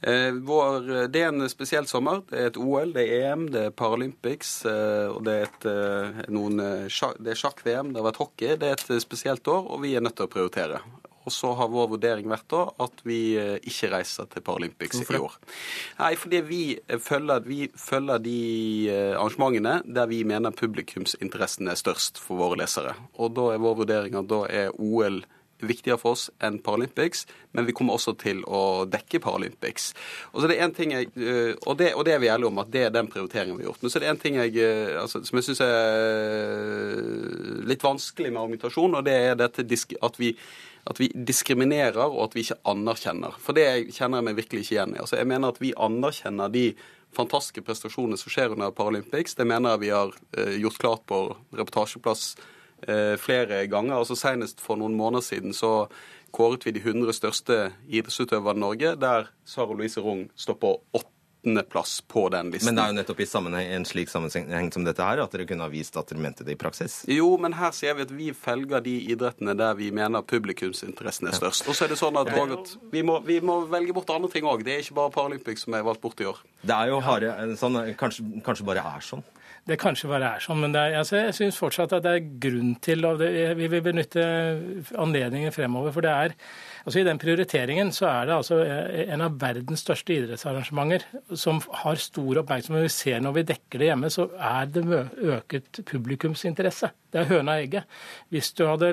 [0.04, 2.18] Vår, det er en spesiell sommer.
[2.28, 5.54] Det er et OL, det er EM, det er Paralympics, og det er,
[6.28, 8.58] er sjakk-VM, det har vært hockey.
[8.60, 10.82] Det er et spesielt år, og vi er nødt til å prioritere.
[11.24, 15.16] Og så har vår vurdering vært da at vi eh, ikke reiser til Paralympics Hvorfor
[15.16, 15.38] i år.
[16.00, 18.40] Nei, fordi vi eh, følger, vi følger de
[18.92, 22.96] eh, arrangementene der vi mener publikumsinteressen er størst for våre lesere.
[23.16, 25.24] Og da er vår vurdering at da er OL
[25.64, 27.22] viktigere for oss enn Paralympics,
[27.56, 29.92] men vi kommer også til å dekke Paralympics.
[30.32, 31.08] Og så er det en ting jeg,
[31.64, 33.70] og det, og det er vi ærlige om, at det er den prioriteringen vi har
[33.70, 33.80] gjort.
[33.80, 34.52] Men så er det en ting jeg,
[35.00, 35.80] altså, som jeg syns er
[37.70, 40.34] litt vanskelig med argumentasjon, og det er dette at vi
[40.90, 43.36] at vi diskriminerer og at vi ikke anerkjenner.
[43.40, 45.00] For det kjenner jeg meg virkelig ikke igjen i.
[45.00, 46.66] Altså, jeg mener at vi anerkjenner de
[47.14, 49.36] fantastiske prestasjonene som skjer under Paralympics.
[49.38, 51.20] Det mener jeg vi har eh, gjort klart på
[51.54, 52.26] reportasjeplass
[52.88, 53.96] eh, flere ganger.
[54.00, 55.86] Altså Senest for noen måneder siden så
[56.34, 60.76] kåret vi de 100 største idrettsutøverne i Norge, der Sara Louise Rung står på
[61.44, 62.66] åttendeplass på den listen.
[62.74, 65.46] Men det er jo nettopp i sammenheng, en slik sammenheng som dette her at dere
[65.48, 67.02] kunne ha vist at dere mente det i praksis.
[67.08, 71.36] Jo, men her ser vi at vi felger de idrettene der vi mener publikumsinteressen er
[71.36, 71.68] størst.
[71.68, 72.46] Og så er det sånn at, Ja.
[72.46, 74.64] også vi, må, vi må velge bort andre ting òg.
[74.64, 76.40] Det er ikke bare Paralympics som er valgt bort i år.
[76.64, 79.24] Det er jo harde, sånn, kanskje, kanskje bare er sånn.
[79.66, 82.26] Det kanskje bare er sånn, men det er, altså, jeg syns fortsatt at det er
[82.38, 84.20] grunn til og det, Vi vil benytte
[85.00, 85.90] anledningen fremover.
[85.94, 86.34] For det er
[86.84, 91.06] altså I den prioriteringen så er det altså en av verdens største idrettsarrangementer
[91.36, 92.86] som har stor oppmerksomhet.
[92.88, 96.92] Vi ser når vi dekker det hjemme, så er det øket publikumsinteresse.
[97.14, 97.90] Det er høna og egget.
[98.34, 98.88] Hvis du hadde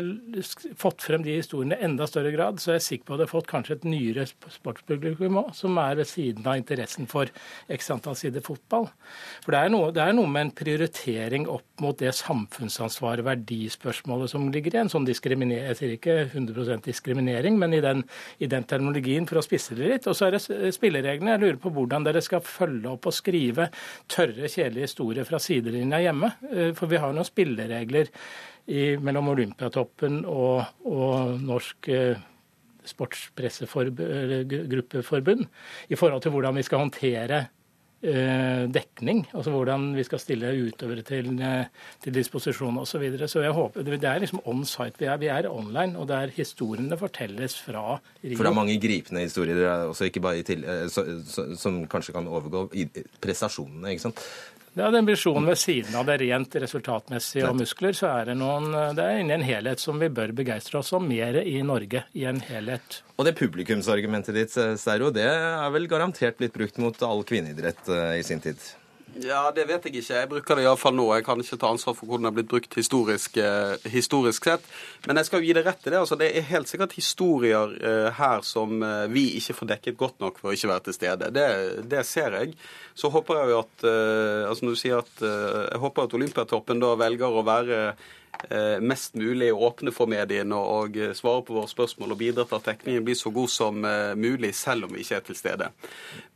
[0.78, 3.24] fått frem de historiene i enda større grad, så er jeg sikker på at du
[3.24, 7.32] hadde fått kanskje et nyere sportspublikum òg, som er ved siden av interessen for
[7.74, 8.86] x antall sider fotball.
[9.42, 14.36] For det er, noe, det er noe med en prioritering opp mot det samfunnsansvaret, verdispørsmålet
[14.36, 15.72] som ligger i en sånn diskriminering.
[15.72, 18.04] Jeg sier ikke 100% diskriminering, men i den,
[18.40, 20.08] i den terminologien for å spisse det litt.
[20.10, 20.42] Og så er det
[20.76, 21.32] spillereglene.
[21.36, 23.64] Jeg lurer på hvordan dere skal følge opp og skrive
[24.12, 26.30] tørre, kjedelige historier fra sidelinja hjemme.
[26.52, 28.06] Eh, For vi har noen spilleregler
[28.72, 30.58] i, mellom Olympiatoppen og,
[30.88, 32.18] og Norsk eh,
[32.88, 35.42] sportspressegruppeforbund
[35.90, 37.38] i forhold til hvordan vi skal håndtere
[38.02, 41.66] dekning, altså hvordan vi skal stille utøvere til, eh,
[42.02, 42.92] til disposisjon osv.
[42.92, 43.28] Så, videre.
[43.28, 45.00] så jeg håper, det er liksom on site.
[45.00, 48.38] Vi er, vi er online, og det er historiene fortelles fra Rio.
[48.38, 52.14] For det er mange gripende historier også, ikke bare til, eh, så, så, som kanskje
[52.18, 52.68] kan overgå
[53.22, 53.94] prestasjonene.
[53.94, 54.26] ikke sant?
[54.74, 58.72] Ja, den visjonen ved siden av det rent resultatmessige og muskler, så er det noen
[58.96, 62.06] Det er inni en helhet som vi bør begeistre oss om mer i Norge.
[62.16, 63.02] I en helhet.
[63.20, 67.92] Og det publikumsargumentet ditt, eh, Steiro, det er vel garantert blitt brukt mot all kvinneidrett
[67.92, 68.64] eh, i sin tid?
[69.20, 70.14] Ja, det vet jeg ikke.
[70.16, 71.04] Jeg bruker det iallfall nå.
[71.18, 74.64] Jeg kan ikke ta ansvar for hvordan det er blitt brukt historisk, eh, historisk sett.
[75.06, 76.00] Men jeg skal jo gi det rett i det.
[76.00, 80.24] altså Det er helt sikkert historier eh, her som eh, vi ikke får dekket godt
[80.24, 81.32] nok for å ikke være til stede.
[81.36, 81.48] Det,
[81.92, 82.56] det ser jeg.
[82.96, 86.18] Så håper jeg jo at eh, altså når du sier at eh, Jeg håper at
[86.22, 87.84] Olympiatoppen da velger å være
[88.82, 92.70] mest mulig åpne for mediene og eh, svare på våre spørsmål og bidra til at
[92.72, 95.70] dekningen blir så god som eh, mulig, selv om vi ikke er til stede.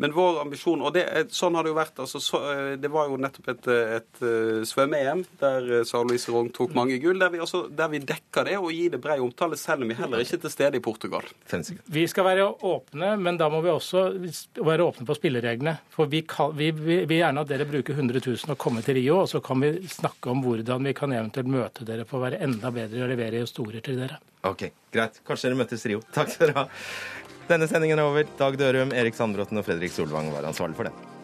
[0.02, 3.10] Men vår ambisjon, og det, sånn har det jo vært altså, så, eh, Det var
[3.10, 7.20] jo nettopp et, eh, et eh, svømme-EM der eh, Sara Louise Rogn tok mange gull,
[7.22, 9.98] der vi, også, der vi dekker det og gir det bred omtale, selv om vi
[10.00, 11.28] heller ikke er til stede i Portugal.
[11.92, 14.06] Vi skal være åpne, men da må vi også
[14.60, 15.78] være åpne på spillereglene.
[15.94, 19.00] For vi, kan, vi, vi vil gjerne at dere bruker 100 000 og kommer til
[19.00, 22.26] Rio, og så kan vi snakke om hvordan vi kan eventuelt møte dere for å
[22.26, 24.20] være enda bedre og levere historier til dere.
[24.44, 25.24] Ok, greit.
[25.24, 26.04] Kanskje dere møtes Rio.
[26.12, 26.70] Takk skal dere ha.
[27.48, 28.28] Denne sendingen er over.
[28.38, 31.15] Dag Dørum, Erik Sandbråten og Fredrik Solvang var ansvarlig for den.